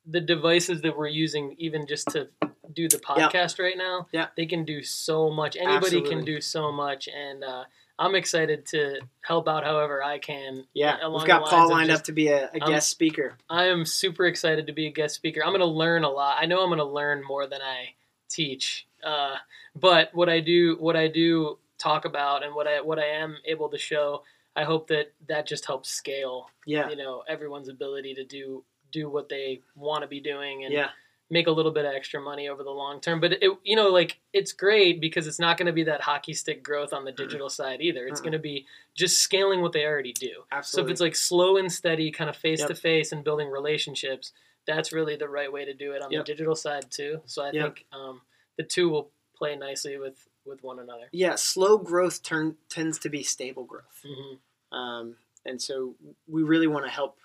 the 0.08 0.20
devices 0.20 0.82
that 0.82 0.96
we're 0.96 1.08
using 1.08 1.54
even 1.58 1.86
just 1.86 2.08
to 2.08 2.28
do 2.72 2.88
the 2.88 2.98
podcast 2.98 3.58
right 3.58 3.76
now 3.76 4.06
Yeah. 4.12 4.28
they 4.36 4.46
can 4.46 4.64
do 4.64 4.82
so 4.82 5.30
much 5.30 5.56
anybody 5.56 6.00
can 6.02 6.24
do 6.24 6.40
so 6.40 6.70
much 6.70 7.08
and 7.08 7.42
uh, 7.42 7.64
i'm 7.98 8.14
excited 8.14 8.66
to 8.66 9.00
help 9.22 9.48
out 9.48 9.64
however 9.64 10.02
i 10.04 10.18
can 10.18 10.64
Yeah, 10.74 11.08
we've 11.08 11.24
got 11.24 11.44
Paul 11.46 11.70
lined 11.70 11.88
just- 11.90 12.00
up 12.00 12.04
to 12.06 12.12
be 12.12 12.28
a, 12.28 12.50
a 12.52 12.58
guest 12.60 12.88
speaker. 12.90 13.36
i 13.48 13.64
am 13.64 13.84
super 13.84 14.26
excited 14.26 14.66
to 14.66 14.72
be 14.72 14.86
a 14.86 14.90
guest 14.92 15.14
speaker 15.14 15.42
i'm 15.42 15.50
going 15.50 15.60
to 15.60 15.66
learn 15.66 16.04
a 16.04 16.10
lot 16.10 16.36
i 16.40 16.46
know 16.46 16.60
i'm 16.62 16.68
going 16.68 16.78
to 16.78 16.84
learn 16.84 17.22
more 17.24 17.46
than 17.46 17.62
i 17.62 17.94
teach 18.28 18.86
uh, 19.04 19.36
but 19.74 20.10
what 20.14 20.28
i 20.28 20.40
do 20.40 20.76
what 20.78 20.96
i 20.96 21.08
do 21.08 21.58
talk 21.78 22.04
about 22.04 22.44
and 22.44 22.54
what 22.54 22.66
i 22.66 22.80
what 22.80 22.98
i 22.98 23.06
am 23.06 23.36
able 23.44 23.68
to 23.70 23.78
show 23.78 24.22
i 24.56 24.64
hope 24.64 24.88
that 24.88 25.12
that 25.28 25.46
just 25.46 25.64
helps 25.66 25.88
scale 25.90 26.50
Yeah, 26.66 26.88
you 26.90 26.96
know 26.96 27.22
everyone's 27.28 27.68
ability 27.68 28.14
to 28.14 28.24
do 28.24 28.64
do 28.92 29.08
what 29.10 29.28
they 29.28 29.60
want 29.74 30.02
to 30.02 30.08
be 30.08 30.20
doing 30.20 30.64
and 30.64 30.72
yeah, 30.72 30.90
make 31.28 31.48
a 31.48 31.50
little 31.50 31.72
bit 31.72 31.84
of 31.84 31.92
extra 31.92 32.20
money 32.20 32.48
over 32.48 32.62
the 32.62 32.70
long 32.70 33.00
term. 33.00 33.20
But 33.20 33.32
it 33.42 33.50
you 33.64 33.74
know 33.76 33.88
like 33.88 34.18
it's 34.32 34.52
great 34.52 35.00
because 35.00 35.26
it's 35.26 35.40
not 35.40 35.58
going 35.58 35.66
to 35.66 35.72
be 35.72 35.82
that 35.84 36.00
hockey 36.00 36.32
stick 36.34 36.62
growth 36.62 36.92
on 36.92 37.04
the 37.04 37.10
digital 37.12 37.48
side 37.50 37.80
either. 37.80 38.06
It's 38.06 38.20
Mm-mm. 38.20 38.24
going 38.24 38.32
to 38.32 38.38
be 38.38 38.64
just 38.94 39.18
scaling 39.18 39.60
what 39.60 39.72
they 39.72 39.84
already 39.84 40.12
do. 40.12 40.44
Absolutely. 40.52 40.82
so 40.82 40.86
if 40.86 40.92
it's 40.92 41.00
like 41.00 41.16
slow 41.16 41.56
and 41.56 41.70
steady 41.70 42.10
kind 42.12 42.30
of 42.30 42.36
face 42.36 42.62
to 42.64 42.74
face 42.76 43.10
and 43.12 43.24
building 43.24 43.48
relationships 43.50 44.32
that's 44.66 44.92
really 44.92 45.16
the 45.16 45.28
right 45.28 45.52
way 45.52 45.64
to 45.64 45.74
do 45.74 45.92
it 45.92 46.02
on 46.02 46.10
Yep. 46.10 46.24
the 46.24 46.32
digital 46.32 46.54
side 46.56 46.86
too. 46.90 47.20
So 47.26 47.42
i 47.42 47.50
Yep. 47.50 47.62
think 47.74 47.86
um, 47.92 48.20
the 48.56 48.64
two 48.64 48.88
will 48.88 49.10
play 49.36 49.56
nicely 49.56 49.98
with 49.98 50.28
with 50.44 50.62
one 50.62 50.78
another. 50.78 51.08
Yeah, 51.12 51.34
slow 51.34 51.76
growth 51.76 52.22
turn 52.22 52.56
tends 52.68 53.00
to 53.00 53.08
be 53.08 53.24
stable 53.24 53.64
growth, 53.64 54.04
hmm 54.06 54.36
um, 54.72 55.16
and 55.44 55.60
so 55.60 55.94
we 56.26 56.42
really 56.42 56.66
want 56.66 56.84
to 56.84 56.90
help 56.90 57.18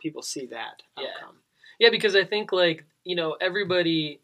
people 0.00 0.22
see 0.22 0.46
that 0.46 0.82
Yeah. 0.98 1.08
outcome. 1.20 1.36
Yeah, 1.78 1.90
because 1.90 2.16
I 2.16 2.24
think 2.24 2.52
like 2.52 2.84
you 3.04 3.16
know 3.16 3.36
everybody 3.40 4.20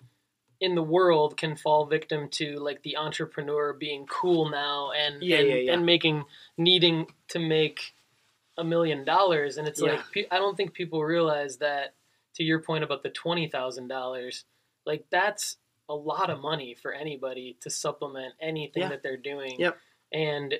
in 0.60 0.74
the 0.74 0.82
world 0.82 1.36
can 1.36 1.56
fall 1.56 1.86
victim 1.86 2.28
to 2.30 2.56
like 2.58 2.82
the 2.82 2.96
entrepreneur 2.96 3.72
being 3.72 4.06
cool 4.06 4.48
now 4.48 4.92
and 4.92 5.22
Yeah, 5.22 5.38
and, 5.38 5.48
yeah, 5.48 5.54
yeah. 5.56 5.72
and 5.72 5.84
making 5.84 6.24
needing 6.56 7.06
to 7.28 7.38
make 7.38 7.94
a 8.56 8.64
million 8.64 9.04
dollars, 9.04 9.56
and 9.56 9.66
it's 9.66 9.80
like 9.80 10.00
I 10.30 10.38
don't 10.38 10.56
think 10.56 10.72
people 10.74 11.02
realize 11.04 11.58
that. 11.58 11.94
To 12.36 12.42
your 12.42 12.60
point 12.60 12.82
about 12.82 13.02
the 13.02 13.10
twenty 13.10 13.46
thousand 13.46 13.88
dollars, 13.88 14.46
like 14.86 15.04
that's 15.10 15.56
a 15.90 15.94
lot 15.94 16.30
of 16.30 16.40
money 16.40 16.74
for 16.74 16.90
anybody 16.90 17.58
to 17.60 17.68
supplement 17.68 18.32
anything 18.40 18.88
that 18.88 19.02
they're 19.02 19.18
doing. 19.18 19.60
Yep. 19.60 19.76
And 20.14 20.54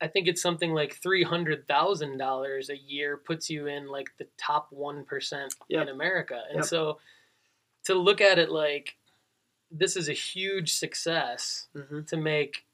I 0.00 0.08
think 0.08 0.28
it's 0.28 0.42
something 0.42 0.72
like 0.72 0.94
three 0.96 1.22
hundred 1.22 1.66
thousand 1.68 2.18
dollars 2.18 2.68
a 2.70 2.76
year 2.76 3.16
puts 3.16 3.48
you 3.48 3.66
in 3.68 3.86
like 3.88 4.08
the 4.18 4.26
top 4.36 4.68
one 4.70 5.04
percent 5.04 5.54
Yep. 5.68 5.82
in 5.82 5.88
America. 5.88 6.42
And 6.48 6.56
Yep. 6.58 6.64
so 6.66 6.98
to 7.84 7.94
look 7.94 8.20
at 8.20 8.38
it 8.38 8.50
like 8.50 8.96
this 9.70 9.96
is 9.96 10.08
a 10.08 10.12
huge 10.12 10.74
success 10.74 11.68
hmm 11.74 12.02
to 12.04 12.16
make 12.16 12.64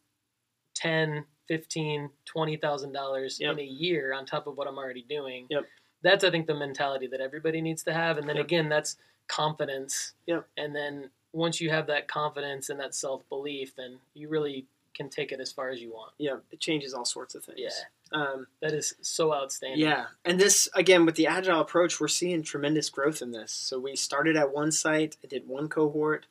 ten, 0.75 1.25
fifteen, 1.47 2.11
twenty 2.25 2.57
thousand 2.57 2.93
dollars 2.93 3.39
Yep. 3.41 3.53
in 3.53 3.59
a 3.61 3.65
year 3.65 4.13
on 4.15 4.25
top 4.27 4.47
of 4.47 4.57
what 4.57 4.67
I'm 4.67 4.79
already 4.79 5.03
doing. 5.09 5.47
Yep. 5.51 5.65
That's 6.03 6.25
I 6.25 6.31
think 6.31 6.47
the 6.47 6.55
mentality 6.55 7.07
that 7.09 7.21
everybody 7.21 7.61
needs 7.61 7.83
to 7.85 7.93
have. 7.93 8.17
And 8.19 8.29
then 8.29 8.39
again, 8.39 8.69
that's 8.69 8.97
confidence. 9.29 10.15
Yep. 10.27 10.49
And 10.57 10.75
then 10.75 11.11
once 11.33 11.61
you 11.61 11.71
have 11.71 11.87
that 11.89 12.09
confidence 12.09 12.71
and 12.71 12.81
that 12.81 12.95
self 12.95 13.29
belief, 13.29 13.77
then 13.77 13.99
you 14.15 14.29
really 14.29 14.67
can 15.01 15.09
take 15.09 15.33
it 15.33 15.41
as 15.41 15.51
far 15.51 15.71
as 15.71 15.81
you 15.81 15.91
want. 15.91 16.13
Yeah, 16.19 16.37
it 16.51 16.61
changes 16.61 16.93
all 16.93 17.07
sorts 17.07 17.35
of 17.35 17.43
things. 17.43 17.59
Yeah. 17.59 17.71
Um, 18.13 18.47
That 18.61 18.73
is 18.75 18.95
so 19.01 19.33
outstanding. 19.33 19.81
Yeah, 19.81 20.07
and 20.27 20.39
this 20.39 20.69
again 20.75 21.07
with 21.07 21.15
the 21.15 21.27
agile 21.27 21.61
approach, 21.61 21.99
we're 22.01 22.09
seeing 22.09 22.43
tremendous 22.43 22.91
growth 22.91 23.23
in 23.23 23.31
this. 23.33 23.51
So 23.51 23.79
we 23.81 23.97
started 23.97 24.37
at 24.37 24.53
one 24.53 24.71
site, 24.71 25.17
did 25.27 25.49
one 25.49 25.69
cohort, 25.69 26.27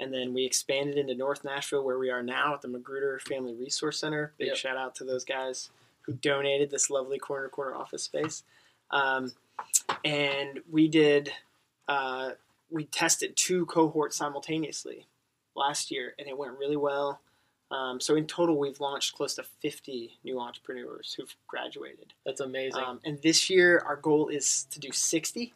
and 0.00 0.12
then 0.14 0.32
we 0.32 0.46
expanded 0.46 0.96
into 0.96 1.14
North 1.14 1.44
Nashville, 1.44 1.84
where 1.84 1.98
we 1.98 2.08
are 2.08 2.22
now 2.22 2.54
at 2.54 2.62
the 2.62 2.68
McGruder 2.68 3.20
Family 3.20 3.54
Resource 3.54 3.98
Center. 3.98 4.32
Big 4.38 4.48
Yep. 4.48 4.56
shout 4.56 4.76
out 4.78 4.94
to 4.96 5.04
those 5.04 5.24
guys 5.24 5.68
who 6.02 6.14
donated 6.14 6.70
this 6.70 6.88
lovely 6.88 7.18
corner 7.18 7.48
corner 7.50 7.74
office 7.74 8.04
space. 8.04 8.42
Um, 8.90 9.32
and 10.04 10.60
we 10.70 10.88
did, 10.88 11.30
uh, 11.88 12.30
we 12.70 12.84
tested 12.84 13.36
two 13.36 13.66
cohorts 13.66 14.16
simultaneously 14.16 15.06
last 15.54 15.90
year, 15.90 16.14
and 16.18 16.26
it 16.26 16.38
went 16.38 16.56
really 16.58 16.76
well. 16.76 17.20
Um, 17.74 18.00
so 18.00 18.14
in 18.14 18.26
total, 18.26 18.56
we've 18.58 18.78
launched 18.78 19.14
close 19.16 19.34
to 19.34 19.42
50 19.42 20.18
new 20.22 20.38
entrepreneurs 20.38 21.14
who've 21.14 21.34
graduated. 21.48 22.12
That's 22.24 22.40
amazing. 22.40 22.82
Um, 22.82 23.00
and 23.04 23.20
this 23.22 23.50
year, 23.50 23.82
our 23.84 23.96
goal 23.96 24.28
is 24.28 24.66
to 24.70 24.78
do 24.78 24.92
60. 24.92 25.52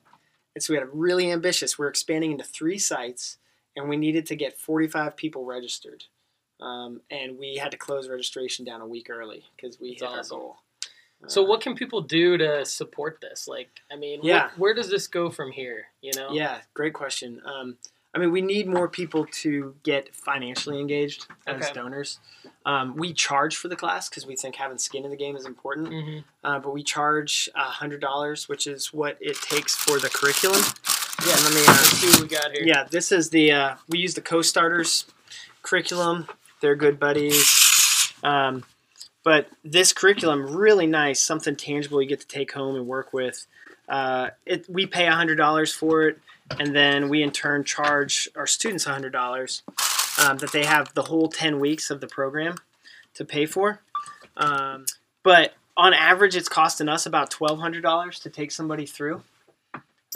And 0.54 0.62
so 0.62 0.72
we 0.72 0.78
had 0.78 0.88
a 0.88 0.90
really 0.90 1.30
ambitious. 1.30 1.78
We're 1.78 1.88
expanding 1.88 2.32
into 2.32 2.44
three 2.44 2.78
sites, 2.78 3.38
and 3.76 3.88
we 3.88 3.96
needed 3.96 4.26
to 4.26 4.36
get 4.36 4.58
45 4.58 5.16
people 5.16 5.44
registered. 5.44 6.04
Um, 6.60 7.02
and 7.10 7.38
we 7.38 7.56
had 7.56 7.70
to 7.70 7.76
close 7.76 8.08
registration 8.08 8.64
down 8.64 8.80
a 8.80 8.86
week 8.86 9.08
early 9.10 9.44
because 9.54 9.78
we 9.78 9.90
That's 9.90 10.00
hit 10.12 10.18
awesome. 10.18 10.36
our 10.36 10.42
goal. 10.42 10.56
so 11.28 11.44
Uh, 11.44 11.46
what 11.48 11.60
can 11.60 11.76
people 11.76 12.00
do 12.00 12.36
to 12.38 12.64
support 12.64 13.20
this? 13.20 13.46
Like, 13.46 13.68
I 13.92 13.96
mean, 13.96 14.20
Yeah. 14.24 14.50
wh- 14.50 14.58
where 14.60 14.74
does 14.74 14.88
this 14.90 15.06
go 15.06 15.30
from 15.30 15.52
here? 15.52 15.86
You 16.00 16.12
know? 16.16 16.32
Yeah, 16.32 16.62
great 16.74 16.94
question. 16.94 17.40
Um, 17.44 17.78
I 18.14 18.18
mean, 18.18 18.32
we 18.32 18.40
need 18.40 18.66
more 18.66 18.88
people 18.88 19.26
to 19.42 19.74
get 19.82 20.14
financially 20.14 20.80
engaged 20.80 21.26
as 21.46 21.64
Okay. 21.64 21.72
donors. 21.74 22.18
Um, 22.64 22.96
we 22.96 23.12
charge 23.12 23.56
for 23.56 23.68
the 23.68 23.76
class 23.76 24.08
because 24.08 24.26
we 24.26 24.34
think 24.34 24.56
having 24.56 24.78
skin 24.78 25.04
in 25.04 25.10
the 25.10 25.16
game 25.16 25.36
is 25.36 25.44
important. 25.46 25.88
hmm 25.88 26.18
uh, 26.44 26.58
but 26.58 26.72
we 26.72 26.82
charge 26.82 27.48
hundred 27.54 28.00
dollars, 28.00 28.48
which 28.48 28.66
is 28.66 28.92
what 28.92 29.18
it 29.20 29.36
takes 29.42 29.74
for 29.74 29.98
the 29.98 30.08
curriculum. 30.08 30.62
Yeah. 31.26 31.34
let 31.44 31.54
me. 31.54 31.60
Uh, 31.66 31.74
see 31.74 32.06
what 32.10 32.20
we 32.22 32.28
got 32.28 32.52
here. 32.52 32.62
yeah, 32.64 32.84
this 32.84 33.12
is 33.12 33.30
the 33.30 33.52
uh, 33.52 33.74
we 33.88 33.98
use 33.98 34.14
the 34.14 34.20
co-starters 34.22 35.04
curriculum. 35.62 36.28
They're 36.60 36.76
good 36.76 36.98
buddies. 36.98 38.12
Um, 38.22 38.64
but 39.24 39.48
this 39.64 39.92
curriculum 39.92 40.56
really 40.56 40.86
nice, 40.86 41.22
something 41.22 41.56
tangible 41.56 42.00
you 42.00 42.08
get 42.08 42.20
to 42.20 42.26
take 42.26 42.52
home 42.52 42.74
and 42.76 42.86
work 42.86 43.12
with. 43.12 43.46
Uh, 43.88 44.30
it 44.46 44.64
we 44.68 44.86
pay 44.86 45.06
hundred 45.06 45.36
dollars 45.36 45.72
for 45.74 46.08
it, 46.08 46.18
and 46.58 46.74
then 46.74 47.08
we 47.08 47.22
in 47.22 47.30
turn 47.30 47.64
charge 47.64 48.28
our 48.36 48.46
students 48.46 48.84
hundred 48.84 49.12
dollars 49.12 49.62
um, 50.24 50.38
that 50.38 50.52
they 50.52 50.64
have 50.64 50.92
the 50.94 51.02
whole 51.02 51.28
ten 51.28 51.60
weeks 51.60 51.90
of 51.90 52.00
the 52.00 52.06
program 52.06 52.56
to 53.14 53.24
pay 53.24 53.46
for. 53.46 53.80
Um, 54.36 54.86
but 55.22 55.54
on 55.76 55.92
average, 55.94 56.36
it's 56.36 56.48
costing 56.48 56.88
us 56.88 57.06
about 57.06 57.30
twelve 57.30 57.58
hundred 57.58 57.82
dollars 57.82 58.18
to 58.20 58.30
take 58.30 58.50
somebody 58.50 58.86
through. 58.86 59.22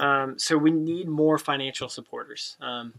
Um, 0.00 0.38
so 0.38 0.56
we 0.56 0.70
need 0.70 1.08
more 1.08 1.38
financial 1.38 1.88
supporters 1.88 2.56
um, 2.60 2.94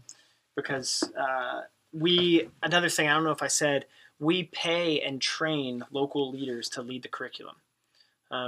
because 0.54 1.02
uh, 1.18 1.62
we. 1.92 2.48
Another 2.62 2.88
thing 2.88 3.08
I 3.08 3.14
don't 3.14 3.24
know 3.24 3.32
if 3.32 3.42
I 3.42 3.48
said 3.48 3.86
we 4.18 4.44
pay 4.44 5.00
and 5.00 5.20
train 5.20 5.84
local 5.90 6.30
leaders 6.30 6.68
to 6.70 6.82
lead 6.82 7.02
the 7.02 7.08
curriculum 7.08 7.56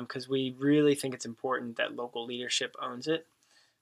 because 0.00 0.28
we 0.28 0.54
really 0.58 0.96
think 0.96 1.14
it's 1.14 1.26
important 1.26 1.76
that 1.76 1.94
local 1.94 2.26
leadership 2.26 2.74
owns 2.80 3.06
it. 3.06 3.26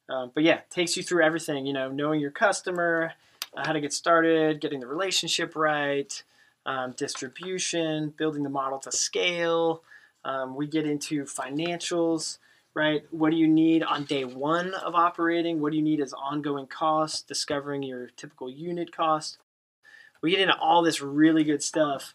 Um, 0.09 0.31
but 0.35 0.43
yeah, 0.43 0.61
takes 0.71 0.97
you 0.97 1.03
through 1.03 1.25
everything. 1.25 1.67
You 1.67 1.73
know, 1.73 1.91
knowing 1.91 2.21
your 2.21 2.31
customer, 2.31 3.13
uh, 3.57 3.65
how 3.67 3.73
to 3.73 3.81
get 3.81 3.93
started, 3.93 4.61
getting 4.61 4.81
the 4.81 4.87
relationship 4.87 5.57
right, 5.57 6.23
um, 6.67 6.93
distribution, 6.97 8.13
building 8.17 8.43
the 8.43 8.51
model 8.51 8.79
to 8.81 8.93
scale. 8.93 9.83
Um, 10.25 10.57
we 10.57 10.67
get 10.67 10.87
into 10.87 11.25
financials, 11.25 12.39
right? 12.75 13.05
What 13.11 13.31
do 13.31 13.37
you 13.37 13.47
need 13.47 13.83
on 13.83 14.05
day 14.05 14.25
one 14.25 14.75
of 14.75 14.95
operating? 14.95 15.61
What 15.61 15.73
do 15.73 15.77
you 15.77 15.83
need 15.83 16.01
as 16.01 16.13
ongoing 16.13 16.67
costs? 16.67 17.23
Discovering 17.23 17.83
your 17.83 18.09
typical 18.17 18.51
unit 18.51 18.95
cost. 18.95 19.39
We 20.23 20.31
get 20.31 20.41
into 20.41 20.57
all 20.57 20.83
this 20.83 21.03
really 21.03 21.45
good 21.45 21.63
stuff. 21.63 22.15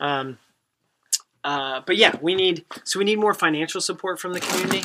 Um, 0.00 0.38
uh, 1.44 1.80
but 1.86 1.96
yeah, 1.96 2.16
we 2.20 2.34
need 2.34 2.64
so 2.82 2.98
we 2.98 3.04
need 3.04 3.20
more 3.20 3.32
financial 3.32 3.80
support 3.80 4.18
from 4.18 4.32
the 4.32 4.40
community. 4.40 4.82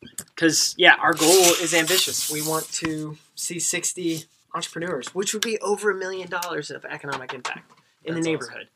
Because 0.00 0.74
yeah, 0.76 0.94
our 1.00 1.14
goal 1.14 1.44
is 1.60 1.74
ambitious. 1.74 2.30
We 2.30 2.42
want 2.42 2.70
to 2.74 3.18
see 3.34 3.58
60 3.58 4.24
entrepreneurs, 4.54 5.14
which 5.14 5.32
would 5.32 5.42
be 5.42 5.58
over 5.60 5.90
a 5.90 5.94
million 5.94 6.28
dollars 6.28 6.70
of 6.70 6.84
economic 6.84 7.32
impact 7.34 7.70
in 8.04 8.14
That's 8.14 8.24
the 8.24 8.30
neighborhood. 8.32 8.68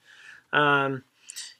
Um, 0.53 1.05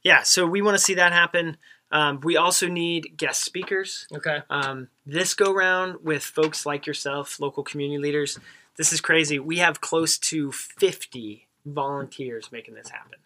yeah, 0.03 0.23
so 0.23 0.47
we 0.47 0.63
want 0.63 0.77
to 0.77 0.83
see 0.83 0.95
that 0.95 1.13
happen. 1.13 1.57
Um, 1.93 2.21
we 2.21 2.37
also 2.37 2.69
need 2.69 3.15
guest 3.17 3.43
speakers. 3.45 4.07
Okay. 4.15 4.43
Um, 4.49 4.89
this 5.05 5.35
go 5.35 5.53
round 5.53 5.99
with 6.03 6.23
folks 6.23 6.65
like 6.65 6.87
yourself, 6.87 7.41
local 7.41 7.63
community 7.63 7.99
leaders. 7.99 8.39
This 8.77 8.93
is 8.93 9.01
crazy. 9.01 9.39
We 9.39 9.59
have 9.59 9.81
close 9.81 10.17
to 10.19 10.53
50 10.53 11.47
volunteers 11.67 12.51
making 12.53 12.75
this 12.75 12.89
happen 12.91 13.19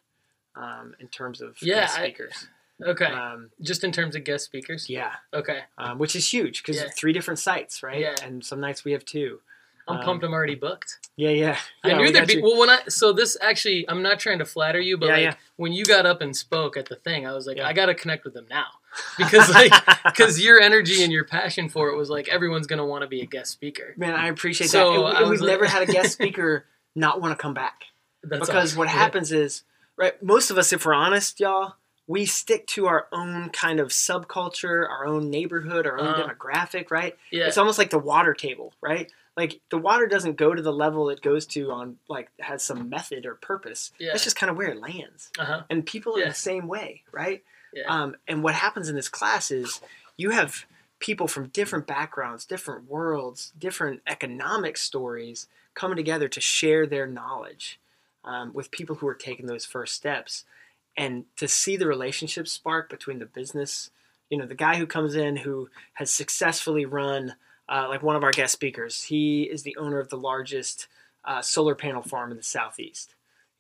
um, 0.57 0.95
in 0.99 1.09
terms 1.09 1.41
of 1.41 1.57
Yeah, 1.61 1.87
speakers. 1.87 2.49
Okay. 2.83 3.05
Um, 3.07 3.51
Just 3.61 3.85
in 3.85 3.93
terms 3.93 4.17
of 4.17 4.25
guest 4.25 4.45
speakers. 4.47 4.91
yeah, 4.91 5.13
Okay. 5.33 5.61
um, 5.79 5.99
which 5.99 6.17
is 6.17 6.33
huge 6.33 6.63
because 6.63 6.77
Yeah. 6.77 6.89
three 6.97 7.13
different 7.13 7.39
sites, 7.39 7.83
right? 7.83 8.01
Yeah. 8.01 8.17
And 8.23 8.45
some 8.45 8.61
nights 8.61 8.85
we 8.85 8.93
have 8.93 9.05
two. 9.05 9.41
I'm 9.87 9.99
Um, 9.99 10.03
pumped. 10.05 10.25
I'm 10.25 10.33
already 10.33 10.55
booked. 10.55 10.99
Yeah, 11.15 11.29
yeah. 11.31 11.59
I 11.85 11.89
Yeah, 11.89 11.97
knew 11.99 12.03
we 12.05 12.11
there'd 12.11 12.27
be 12.27 12.41
well 12.41 12.59
when 12.59 12.71
I 12.71 12.81
so 12.89 13.13
this 13.13 13.37
actually 13.41 13.85
I'm 13.89 14.03
not 14.03 14.19
trying 14.19 14.39
to 14.39 14.47
flatter 14.47 14.81
you, 14.81 14.97
but 14.97 15.07
Yeah, 15.07 15.13
like 15.13 15.23
yeah. 15.23 15.35
when 15.57 15.73
you 15.75 15.85
got 15.85 16.07
up 16.07 16.23
and 16.23 16.35
spoke 16.35 16.77
at 16.79 16.87
the 16.87 16.97
thing, 16.97 17.27
I 17.27 17.33
was 17.33 17.47
like. 17.47 17.59
I 17.61 17.73
gotta 17.75 17.95
connect 17.95 18.25
with 18.25 18.33
them 18.35 18.47
now. 18.49 18.67
Because 19.19 19.53
like 19.53 19.73
because 20.05 20.41
your 20.41 20.59
energy 20.61 21.03
and 21.03 21.13
your 21.13 21.25
passion 21.25 21.69
for 21.69 21.91
it 21.91 21.97
was 21.97 22.09
like 22.11 22.29
everyone's 22.29 22.67
gonna 22.67 22.87
want 22.87 23.03
to 23.03 23.09
be 23.09 23.21
a 23.21 23.27
guest 23.27 23.53
speaker. 23.53 23.93
Man, 23.99 24.15
I 24.15 24.29
appreciate 24.29 24.71
So, 24.71 25.03
that. 25.05 25.17
And, 25.17 25.27
I 25.27 25.29
we've 25.29 25.41
like- 25.41 25.49
never 25.51 25.67
had 25.67 25.83
a 25.83 25.93
guest 25.93 26.13
speaker 26.13 26.65
not 26.95 27.21
want 27.21 27.37
to 27.37 27.41
come 27.43 27.53
back. 27.55 27.83
That's 28.23 28.47
because 28.47 28.71
awesome. 28.71 28.79
what 28.79 28.89
happens 28.89 29.33
is, 29.33 29.65
right, 29.97 30.21
most 30.23 30.51
of 30.51 30.57
us, 30.57 30.73
if 30.73 30.87
we're 30.87 30.95
honest, 30.95 31.41
y'all, 31.41 31.75
we 32.07 32.27
stick 32.27 32.67
to 32.67 32.87
our 32.87 33.07
own 33.13 33.49
kind 33.51 33.81
of 33.81 33.89
subculture, 33.89 34.89
our 34.89 35.07
own 35.07 35.31
neighborhood, 35.31 35.87
our 35.87 35.99
own 35.99 36.07
Uh-huh. 36.09 36.29
demographic, 36.29 36.91
right? 36.91 37.17
Yeah. 37.31 37.47
It's 37.47 37.59
almost 37.59 37.79
like 37.79 37.91
the 37.91 37.99
water 37.99 38.35
table, 38.35 38.73
right? 38.81 39.11
Like 39.37 39.61
the 39.71 39.79
water 39.79 40.07
doesn't 40.07 40.37
go 40.37 40.55
to 40.55 40.63
the 40.63 40.73
level 40.73 41.09
it 41.11 41.23
goes 41.23 41.47
to 41.49 41.71
on 41.73 41.97
like 42.09 42.31
has 42.41 42.63
some 42.63 42.89
method 42.89 43.27
or 43.27 43.35
purpose. 43.37 43.91
Yeah. 43.99 44.11
That's 44.13 44.25
just 44.25 44.37
kind 44.37 44.51
of 44.51 44.57
where 44.57 44.69
it 44.69 44.79
lands. 44.79 45.31
uh-huh. 45.39 45.63
And 45.71 45.85
people 45.87 46.17
are 46.17 46.21
Yeah. 46.21 46.29
the 46.29 46.35
same 46.35 46.69
way, 46.69 47.03
right? 47.11 47.43
Yeah. 47.73 47.85
Um, 47.89 48.17
and 48.29 48.43
what 48.45 48.55
happens 48.55 48.89
in 48.89 48.95
this 48.97 49.09
class 49.09 49.51
is 49.51 49.81
you 50.17 50.31
have 50.31 50.67
people 51.01 51.27
from 51.27 51.49
different 51.49 51.87
backgrounds, 51.87 52.45
different 52.45 52.89
worlds, 52.89 53.53
different 53.59 54.01
economic 54.07 54.77
stories 54.77 55.49
coming 55.75 55.97
together 55.97 56.29
to 56.29 56.41
share 56.41 56.87
their 56.87 57.07
knowledge 57.07 57.81
um, 58.25 58.53
with 58.55 58.71
people 58.71 58.97
who 58.97 59.09
are 59.09 59.15
taking 59.15 59.47
those 59.47 59.65
first 59.65 59.95
steps. 59.95 60.45
And 60.97 61.25
to 61.37 61.49
see 61.49 61.77
the 61.77 61.87
relationship 61.87 62.47
spark 62.47 62.89
between 62.89 63.19
the 63.19 63.27
business, 63.27 63.91
you 64.31 64.39
know, 64.39 64.47
the 64.47 64.55
guy 64.55 64.77
who 64.77 64.87
comes 64.87 65.15
in 65.15 65.37
who 65.37 65.69
has 65.95 66.11
successfully 66.11 66.85
run, 66.85 67.35
uh, 67.69 67.87
like 67.89 68.03
one 68.03 68.17
of 68.17 68.23
our 68.23 68.31
guest 68.31 68.53
speakers, 68.53 69.05
he 69.05 69.45
is 69.45 69.63
the 69.63 69.77
owner 69.77 69.99
of 69.99 70.09
the 70.09 70.17
largest 70.17 70.87
uh, 71.25 71.43
solar 71.43 71.75
panel 71.75 72.03
farm 72.03 72.31
in 72.31 72.37
the 72.37 72.43
Southeast 72.43 73.15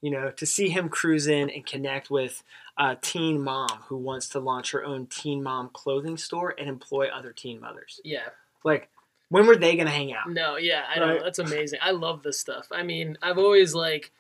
you 0.04 0.10
know, 0.10 0.30
to 0.32 0.44
see 0.44 0.68
him 0.68 0.90
cruise 0.90 1.28
in 1.28 1.48
and 1.48 1.64
connect 1.64 2.10
with 2.10 2.42
a 2.76 2.94
teen 2.94 3.42
mom 3.42 3.70
who 3.86 3.96
wants 3.96 4.28
to 4.28 4.38
launch 4.38 4.72
her 4.72 4.84
own 4.84 5.06
teen 5.06 5.42
mom 5.42 5.70
clothing 5.72 6.18
store 6.18 6.54
and 6.58 6.68
employ 6.68 7.08
other 7.08 7.32
teen 7.32 7.58
mothers. 7.58 8.02
Yeah. 8.04 8.28
Like, 8.64 8.90
when 9.30 9.46
were 9.46 9.56
they 9.56 9.76
going 9.76 9.86
to 9.86 9.92
hang 9.92 10.12
out? 10.12 10.28
No, 10.28 10.58
yeah, 10.58 10.82
I 10.94 10.98
know. 10.98 11.14
Right. 11.14 11.22
That's 11.24 11.38
amazing. 11.38 11.78
I 11.80 11.92
love 11.92 12.22
this 12.22 12.38
stuff. 12.38 12.66
I 12.70 12.82
mean, 12.82 13.16
I've 13.22 13.38
always 13.38 13.74
like 13.74 14.12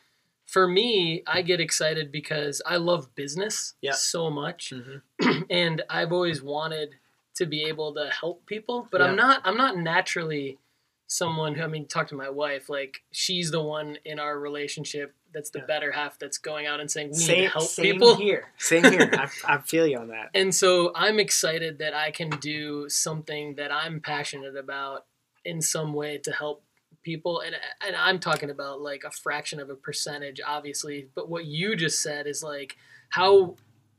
for 0.46 0.68
me, 0.68 1.22
I 1.26 1.42
get 1.42 1.60
excited 1.60 2.12
because 2.12 2.60
I 2.66 2.76
love 2.76 3.14
business 3.14 3.74
Yeah. 3.80 3.92
so 3.92 4.30
much. 4.30 4.72
Mhm. 4.74 5.46
and 5.50 5.82
I've 5.88 6.12
always 6.12 6.42
wanted 6.42 6.96
to 7.36 7.46
be 7.46 7.64
able 7.64 7.94
to 7.94 8.08
help 8.10 8.46
people, 8.46 8.88
but 8.92 9.00
Yeah. 9.00 9.08
I'm 9.08 9.16
not 9.16 9.40
I'm 9.44 9.56
not 9.56 9.76
naturally 9.76 10.58
someone 11.06 11.54
who 11.54 11.62
I 11.62 11.66
mean 11.66 11.86
talk 11.86 12.08
to 12.08 12.14
my 12.14 12.30
wife 12.30 12.68
like 12.68 13.02
she's 13.12 13.50
the 13.50 13.62
one 13.62 13.98
in 14.04 14.18
our 14.18 14.38
relationship 14.38 15.14
that's 15.32 15.50
the 15.50 15.58
Yeah. 15.60 15.66
better 15.66 15.92
half 15.92 16.18
that's 16.18 16.38
going 16.38 16.66
out 16.66 16.80
and 16.80 16.90
saying 16.90 17.10
we 17.12 17.18
need 17.18 17.42
to 17.44 17.48
help 17.48 17.64
same 17.68 17.84
people. 17.94 18.14
here. 18.16 18.52
Same 18.58 18.84
here. 18.84 19.10
I, 19.12 19.28
I 19.54 19.58
feel 19.58 19.86
you 19.86 19.98
on 19.98 20.08
that. 20.08 20.30
And 20.34 20.54
so 20.54 20.92
I'm 20.94 21.18
excited 21.18 21.78
that 21.78 21.92
I 21.92 22.10
can 22.12 22.30
do 22.30 22.88
something 22.88 23.56
that 23.56 23.72
I'm 23.72 24.00
passionate 24.00 24.56
about 24.56 25.06
in 25.44 25.60
some 25.60 25.92
way 25.92 26.18
to 26.18 26.30
help 26.32 26.62
people 27.04 27.40
and 27.40 27.54
and 27.86 27.94
I'm 27.94 28.18
talking 28.18 28.50
about 28.50 28.80
like 28.80 29.04
a 29.04 29.10
fraction 29.10 29.60
of 29.60 29.70
a 29.70 29.74
percentage 29.76 30.40
obviously 30.44 31.08
but 31.14 31.28
what 31.28 31.44
you 31.44 31.76
just 31.76 32.02
said 32.02 32.26
is 32.26 32.42
like 32.42 32.76
how 33.10 33.54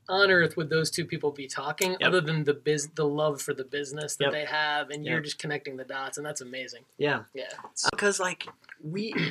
on 0.08 0.30
earth 0.30 0.56
would 0.56 0.68
those 0.68 0.90
two 0.90 1.04
people 1.04 1.30
be 1.30 1.46
talking 1.46 1.92
Yep. 1.92 2.00
other 2.02 2.20
than 2.20 2.44
the 2.44 2.54
biz 2.54 2.88
the 2.94 3.06
love 3.06 3.40
for 3.40 3.54
the 3.54 3.64
business 3.64 4.16
that 4.16 4.24
Yep. 4.26 4.32
they 4.32 4.44
have 4.44 4.90
and 4.90 5.06
you're 5.06 5.20
just 5.20 5.38
connecting 5.38 5.76
the 5.76 5.84
dots 5.84 6.16
and 6.18 6.26
that's 6.26 6.40
amazing. 6.40 6.82
Yeah, 6.98 7.22
Yeah. 7.34 7.44
because 7.92 8.20
like 8.20 8.46
we. 8.84 9.14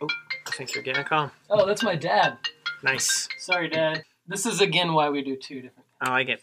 Oh, 0.00 0.08
I 0.48 0.50
think 0.50 0.74
you're 0.74 0.82
getting 0.82 1.02
a 1.02 1.04
call. 1.08 1.30
Oh, 1.48 1.64
that's 1.64 1.84
my 1.84 1.94
dad. 1.94 2.36
Nice. 2.82 3.28
Sorry, 3.38 3.68
dad. 3.68 4.02
This 4.26 4.46
is 4.46 4.60
again 4.60 4.94
why 4.94 5.10
we 5.10 5.22
do 5.22 5.36
two 5.36 5.56
different. 5.62 5.86
Oh 6.04 6.10
I 6.10 6.10
like 6.10 6.28
it. 6.28 6.42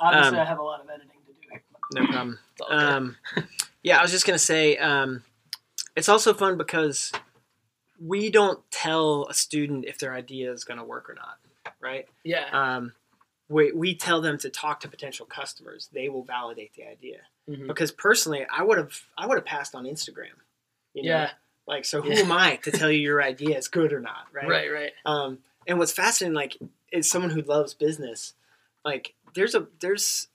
Obviously, 0.00 0.38
Um, 0.38 0.46
I 0.46 0.48
have 0.48 0.60
a 0.60 0.62
lot 0.62 0.80
of 0.80 0.88
editing 0.88 1.10
to 1.26 1.32
do. 1.32 2.00
No 2.00 2.06
problem. 2.06 2.38
It's 2.52 2.60
all 2.60 2.68
good. 2.68 2.78
Um, 2.78 3.16
yeah, 3.82 3.98
I 3.98 4.02
was 4.02 4.12
just 4.12 4.24
gonna 4.26 4.38
say, 4.38 4.76
um, 4.76 5.24
it's 6.00 6.08
also 6.08 6.34
fun 6.34 6.56
because 6.58 7.12
we 8.00 8.30
don't 8.30 8.58
tell 8.70 9.26
a 9.28 9.34
student 9.34 9.84
if 9.84 9.98
their 9.98 10.12
idea 10.14 10.50
is 10.52 10.64
gonna 10.64 10.84
work 10.84 11.08
or 11.08 11.14
not, 11.14 11.38
right? 11.80 12.08
yeah. 12.24 12.46
Um, 12.52 12.92
we 13.48 13.72
we 13.72 13.94
tell 13.94 14.20
them 14.20 14.38
to 14.38 14.48
talk 14.50 14.80
to 14.80 14.88
potential 14.88 15.26
customers. 15.26 15.88
They 15.92 16.08
will 16.08 16.22
validate 16.24 16.72
the 16.74 16.84
idea. 16.86 17.18
Mhm. 17.48 17.66
Because 17.66 17.90
personally, 17.92 18.46
I 18.50 18.62
would 18.62 18.78
have 18.78 18.92
I 19.18 19.26
would 19.26 19.36
have 19.36 19.44
passed 19.44 19.74
on 19.74 19.84
Instagram. 19.84 20.36
You 20.94 21.02
know? 21.04 21.08
Yeah. 21.10 21.30
Like, 21.66 21.84
so 21.84 22.00
who 22.02 22.10
Yeah. 22.10 22.20
am 22.20 22.32
I 22.32 22.56
to 22.56 22.70
tell 22.72 22.90
you 22.90 22.98
your 23.00 23.22
idea 23.22 23.56
is 23.58 23.68
good 23.68 23.92
or 23.92 24.00
not, 24.00 24.26
right? 24.32 24.48
Right. 24.48 24.72
Right. 24.72 24.92
Um, 25.04 25.38
and 25.66 25.78
what's 25.78 25.92
fascinating, 25.92 26.34
like, 26.34 26.56
is 26.90 27.08
someone 27.08 27.30
who 27.30 27.42
loves 27.42 27.74
business. 27.74 28.34
Like, 28.84 29.14
there's 29.34 29.54
a 29.54 29.66
there's 29.80 30.28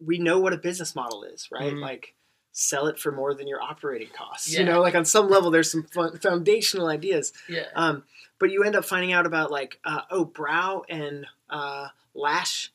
we 0.00 0.18
know 0.18 0.38
what 0.38 0.52
a 0.52 0.56
business 0.58 0.94
model 0.94 1.22
is, 1.24 1.48
right? 1.52 1.72
Mhm. 1.72 1.80
Like, 1.80 2.14
sell 2.52 2.86
it 2.86 2.98
for 2.98 3.12
more 3.12 3.34
than 3.34 3.46
your 3.46 3.60
operating 3.62 4.08
costs. 4.16 4.52
Yeah. 4.52 4.60
You 4.60 4.66
know, 4.66 4.80
like 4.80 4.94
on 4.94 5.04
some 5.04 5.28
level, 5.30 5.50
there's 5.50 5.70
some 5.70 5.84
fun, 5.84 6.18
foundational 6.18 6.88
ideas. 6.88 7.32
Yeah. 7.48 7.66
Um, 7.74 8.04
but 8.38 8.50
you 8.50 8.64
end 8.64 8.74
up 8.76 8.84
finding 8.84 9.12
out 9.12 9.26
about 9.26 9.50
like, 9.50 9.78
uh, 9.84 10.02
oh, 10.10 10.24
brow 10.24 10.82
and 10.88 11.26
uh, 11.48 11.88
lash 12.14 12.72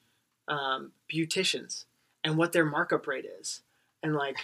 um, 0.47 0.91
beauticians 1.11 1.85
and 2.23 2.37
what 2.37 2.51
their 2.53 2.65
markup 2.65 3.07
rate 3.07 3.25
is, 3.39 3.61
and 4.03 4.15
like. 4.15 4.37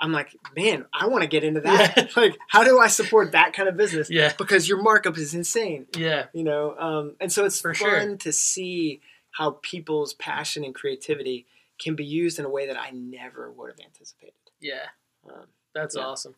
I'm 0.00 0.10
like, 0.10 0.34
man, 0.56 0.86
I 0.92 1.06
want 1.06 1.22
to 1.22 1.28
get 1.28 1.44
into 1.44 1.60
that. 1.60 1.96
Yeah. 1.96 2.06
like, 2.20 2.36
how 2.48 2.64
do 2.64 2.80
I 2.80 2.88
support 2.88 3.32
that 3.32 3.52
kind 3.52 3.68
of 3.68 3.76
business? 3.76 4.10
Yeah. 4.10 4.32
Because 4.36 4.66
your 4.68 4.82
markup 4.82 5.16
is 5.16 5.32
insane 5.32 5.86
Yeah. 5.96 6.24
you 6.32 6.42
know 6.42 6.74
um, 6.76 7.14
and 7.20 7.30
so 7.30 7.44
it's 7.44 7.60
For 7.60 7.72
fun 7.72 7.88
sure. 7.88 8.16
to 8.16 8.32
see 8.32 9.00
how 9.30 9.58
people's 9.62 10.14
passion 10.14 10.64
and 10.64 10.74
creativity 10.74 11.46
can 11.78 11.94
be 11.94 12.04
used 12.04 12.40
in 12.40 12.44
a 12.44 12.48
way 12.50 12.66
that 12.66 12.76
i 12.80 12.90
never 12.90 13.52
would 13.52 13.70
have 13.70 13.78
anticipated 13.78 14.34
Yeah. 14.62 14.86
um, 15.28 15.46
That's 15.74 15.96
Yeah. 15.96 16.02
awesome. 16.06 16.34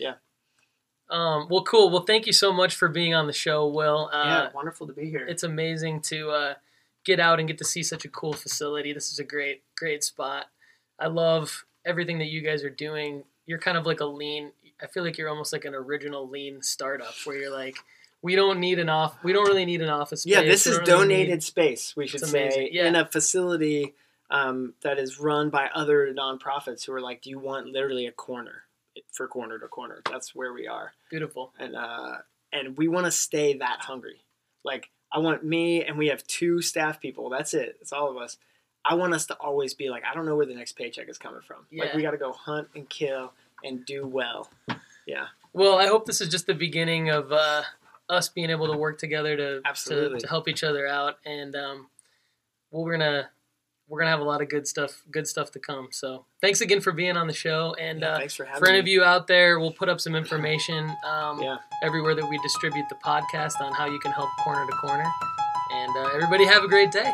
Yeah. 0.00 0.14
Um, 1.08 1.46
well, 1.48 1.62
cool. 1.62 1.90
Well, 1.90 2.02
thank 2.02 2.26
you 2.26 2.32
so 2.32 2.52
much 2.52 2.74
for 2.74 2.88
being 2.88 3.14
on 3.14 3.26
the 3.28 3.32
show, 3.32 3.66
Will. 3.68 4.10
Uh, 4.12 4.24
yeah 4.24 4.48
wonderful 4.52 4.86
to 4.88 4.92
be 4.92 5.08
here 5.08 5.24
it's 5.26 5.44
amazing 5.44 6.00
to 6.00 6.30
uh, 6.30 6.54
get 7.04 7.20
out 7.20 7.38
and 7.38 7.46
get 7.46 7.58
to 7.58 7.64
see 7.64 7.82
such 7.84 8.04
a 8.04 8.08
cool 8.08 8.32
facility. 8.32 8.92
This 8.92 9.12
is 9.12 9.18
a 9.20 9.24
great, 9.24 9.62
great 9.76 10.02
spot. 10.02 10.46
I 10.98 11.06
love 11.06 11.64
everything 11.84 12.18
that 12.18 12.26
you 12.26 12.40
guys 12.40 12.64
are 12.64 12.70
doing. 12.70 13.22
You're 13.46 13.60
kind 13.60 13.78
of 13.78 13.86
like 13.86 14.00
a 14.00 14.04
lean. 14.06 14.50
I 14.82 14.86
feel 14.88 15.04
like 15.04 15.16
you're 15.16 15.28
almost 15.28 15.52
like 15.52 15.64
an 15.64 15.74
original 15.74 16.28
lean 16.28 16.60
startup 16.62 17.14
where 17.24 17.36
you're 17.36 17.52
like, 17.56 17.76
we 18.22 18.34
don't 18.34 18.58
need 18.58 18.80
an 18.80 18.88
off. 18.88 19.22
We 19.22 19.32
don't 19.32 19.46
really 19.46 19.64
need 19.64 19.82
an 19.82 19.88
office. 19.88 20.22
Space. 20.22 20.32
yeah 20.32 20.42
this 20.42 20.66
is 20.66 20.78
really 20.78 20.86
donated 20.86 21.34
need- 21.34 21.42
space 21.44 21.94
we 21.96 22.08
should 22.08 22.26
say 22.26 22.68
in 22.72 22.96
a 22.96 23.06
facility 23.06 23.94
um, 24.30 24.74
that 24.82 24.98
is 24.98 25.20
run 25.20 25.50
by 25.50 25.68
other 25.74 26.12
nonprofits 26.12 26.84
who 26.84 26.92
are 26.92 27.00
like 27.00 27.22
do 27.22 27.30
you 27.30 27.38
want 27.38 27.66
literally 27.66 28.06
a 28.06 28.12
corner 28.12 28.62
for 29.12 29.28
corner 29.28 29.58
to 29.58 29.68
corner 29.68 30.00
that's 30.10 30.34
where 30.34 30.52
we 30.52 30.66
are 30.66 30.92
Beautiful. 31.10 31.52
and 31.58 31.76
uh, 31.76 32.16
and 32.52 32.76
we 32.76 32.88
want 32.88 33.06
to 33.06 33.10
stay 33.12 33.58
that 33.58 33.80
hungry. 33.80 34.24
Like 34.64 34.88
I 35.12 35.18
want 35.18 35.44
me 35.44 35.84
and 35.84 35.98
we 35.98 36.08
have 36.08 36.26
two 36.26 36.62
staff 36.62 37.00
people. 37.00 37.28
That's 37.30 37.54
it. 37.54 37.76
It's 37.80 37.92
all 37.92 38.10
of 38.10 38.16
us. 38.16 38.38
I 38.84 38.94
want 38.94 39.14
us 39.14 39.26
to 39.26 39.34
always 39.34 39.74
be 39.74 39.90
like, 39.90 40.04
I 40.10 40.14
don't 40.14 40.26
know 40.26 40.36
where 40.36 40.46
the 40.46 40.54
next 40.54 40.72
paycheck 40.72 41.08
is 41.08 41.18
coming 41.18 41.40
from. 41.46 41.66
Like 41.76 41.94
we 41.94 42.02
got 42.02 42.12
to 42.12 42.16
go 42.18 42.32
hunt 42.32 42.68
and 42.74 42.88
kill 42.88 43.32
and 43.64 43.84
do 43.84 44.06
well. 44.06 44.48
Yeah, 45.06 45.26
Well, 45.52 45.78
I 45.78 45.86
hope 45.86 46.04
this 46.06 46.20
is 46.20 46.28
just 46.28 46.46
the 46.46 46.54
beginning 46.54 47.10
of 47.10 47.30
uh, 47.32 47.62
us 48.08 48.28
being 48.28 48.50
able 48.50 48.66
to 48.72 48.76
work 48.76 48.98
together 48.98 49.36
to 49.36 49.60
to, 49.86 50.18
to 50.18 50.28
help 50.28 50.48
each 50.48 50.64
other 50.64 50.86
out, 50.86 51.18
and 51.24 51.54
um, 51.54 51.86
well, 52.70 52.84
we're 52.84 52.98
gonna 52.98 53.28
we're 53.88 54.00
gonna 54.00 54.10
have 54.10 54.20
a 54.20 54.24
lot 54.24 54.42
of 54.42 54.48
good 54.48 54.66
stuff 54.66 55.02
good 55.10 55.26
stuff 55.28 55.50
to 55.52 55.58
come. 55.58 55.88
So 55.92 56.24
thanks 56.40 56.60
again 56.60 56.80
for 56.80 56.92
being 56.92 57.16
on 57.16 57.26
the 57.26 57.32
show, 57.32 57.74
and 57.78 58.00
Yeah, 58.00 58.12
uh, 58.12 58.18
thanks 58.18 58.34
for 58.34 58.44
having 58.44 58.58
for 58.60 58.66
any 58.68 58.76
me. 58.76 58.80
of 58.80 58.88
you 58.88 59.04
out 59.04 59.26
there, 59.26 59.60
we'll 59.60 59.72
put 59.72 59.88
up 59.88 60.00
some 60.00 60.14
information 60.14 60.90
um, 61.04 61.40
Yeah. 61.42 61.58
everywhere 61.82 62.14
that 62.14 62.26
we 62.28 62.38
distribute 62.38 62.86
the 62.88 62.96
podcast 62.96 63.60
on 63.60 63.72
how 63.72 63.86
you 63.86 63.98
can 64.00 64.12
help 64.12 64.30
corner 64.42 64.66
to 64.66 64.76
corner. 64.76 65.04
And 65.72 65.96
uh, 65.96 66.10
everybody 66.14 66.44
have 66.46 66.62
a 66.64 66.68
great 66.68 66.90
day. 66.92 67.12